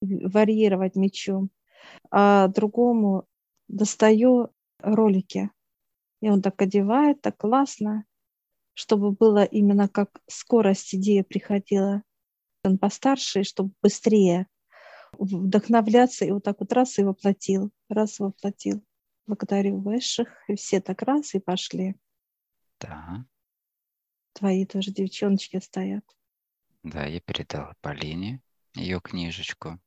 варьировать 0.00 0.94
мечом. 0.94 1.50
А 2.10 2.48
другому 2.48 3.26
достаю 3.68 4.50
ролики. 4.78 5.50
И 6.20 6.30
он 6.30 6.42
так 6.42 6.60
одевает, 6.62 7.20
так 7.20 7.36
классно, 7.36 8.04
чтобы 8.74 9.12
было 9.12 9.44
именно 9.44 9.88
как 9.88 10.20
скорость 10.26 10.94
идея 10.94 11.22
приходила. 11.22 12.02
Он 12.64 12.78
постарше, 12.78 13.42
чтобы 13.42 13.72
быстрее 13.82 14.46
вдохновляться, 15.18 16.24
и 16.24 16.30
вот 16.30 16.44
так 16.44 16.60
вот 16.60 16.72
раз 16.72 16.98
и 16.98 17.04
воплотил, 17.04 17.70
раз 17.88 18.18
воплотил. 18.18 18.82
Благодарю 19.26 19.80
высших, 19.80 20.28
и 20.48 20.56
все 20.56 20.80
так 20.80 21.02
раз 21.02 21.34
и 21.34 21.40
пошли. 21.40 21.96
Да. 22.80 23.24
Твои 24.34 24.66
тоже 24.66 24.90
девчоночки 24.90 25.58
стоят. 25.60 26.04
Да, 26.82 27.06
я 27.06 27.20
передала 27.20 27.74
Полине 27.80 28.42
ее 28.74 29.00
книжечку. 29.00 29.78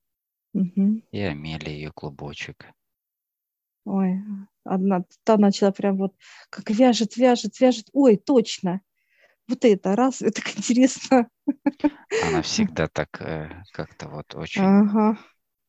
Угу. 0.58 1.02
И 1.12 1.20
Амеле 1.20 1.72
ее 1.72 1.92
клубочек. 1.92 2.66
Ой, 3.86 4.20
одна, 4.64 5.06
та 5.24 5.38
начала 5.38 5.72
прям 5.72 5.98
вот, 5.98 6.16
как 6.50 6.70
вяжет, 6.72 7.16
вяжет, 7.16 7.60
вяжет. 7.60 7.90
Ой, 7.94 8.18
точно. 8.18 8.82
Вот 9.48 9.64
это 9.64 9.96
раз, 9.96 10.22
это 10.22 10.42
так 10.42 10.58
интересно. 10.58 11.30
Она 12.24 12.42
всегда 12.42 12.88
так 12.88 13.22
э, 13.22 13.64
как-то 13.72 14.10
вот 14.10 14.36
очень 14.36 14.64
ага. 14.64 15.18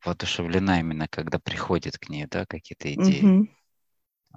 воодушевлена 0.04 0.80
именно, 0.80 1.06
когда 1.06 1.38
приходит 1.38 1.98
к 1.98 2.08
ней, 2.08 2.26
да, 2.26 2.44
какие-то 2.46 2.92
идеи. 2.94 3.24
Угу. 3.24 3.48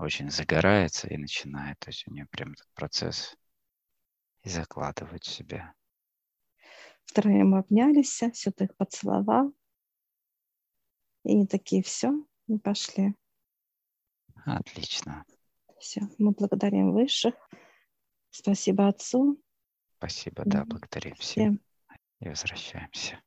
Очень 0.04 0.30
загорается 0.30 1.08
и 1.08 1.18
начинает. 1.18 1.80
То 1.80 1.90
есть 1.90 2.08
у 2.08 2.12
нее 2.12 2.28
прям 2.30 2.52
этот 2.52 2.68
процесс 2.76 3.36
и 4.44 4.50
закладывает 4.50 5.24
в 5.24 5.32
себя. 5.32 5.74
Втроем 7.06 7.56
обнялись, 7.56 8.10
все 8.10 8.52
ты 8.52 8.66
их 8.66 8.76
поцеловал. 8.76 9.54
И 11.24 11.32
они 11.32 11.48
такие, 11.48 11.84
все, 11.84 12.12
мы 12.48 12.60
пошли. 12.60 13.16
Отлично. 14.46 15.26
Все, 15.80 16.02
мы 16.18 16.32
благодарим 16.32 16.94
высших. 16.94 17.36
Спасибо 18.30 18.88
отцу. 18.88 19.42
Спасибо, 19.98 20.44
да, 20.46 20.66
благодарим 20.66 21.16
всем. 21.16 21.54
всем. 21.54 21.62
И 22.20 22.30
возвращаемся. 22.30 23.22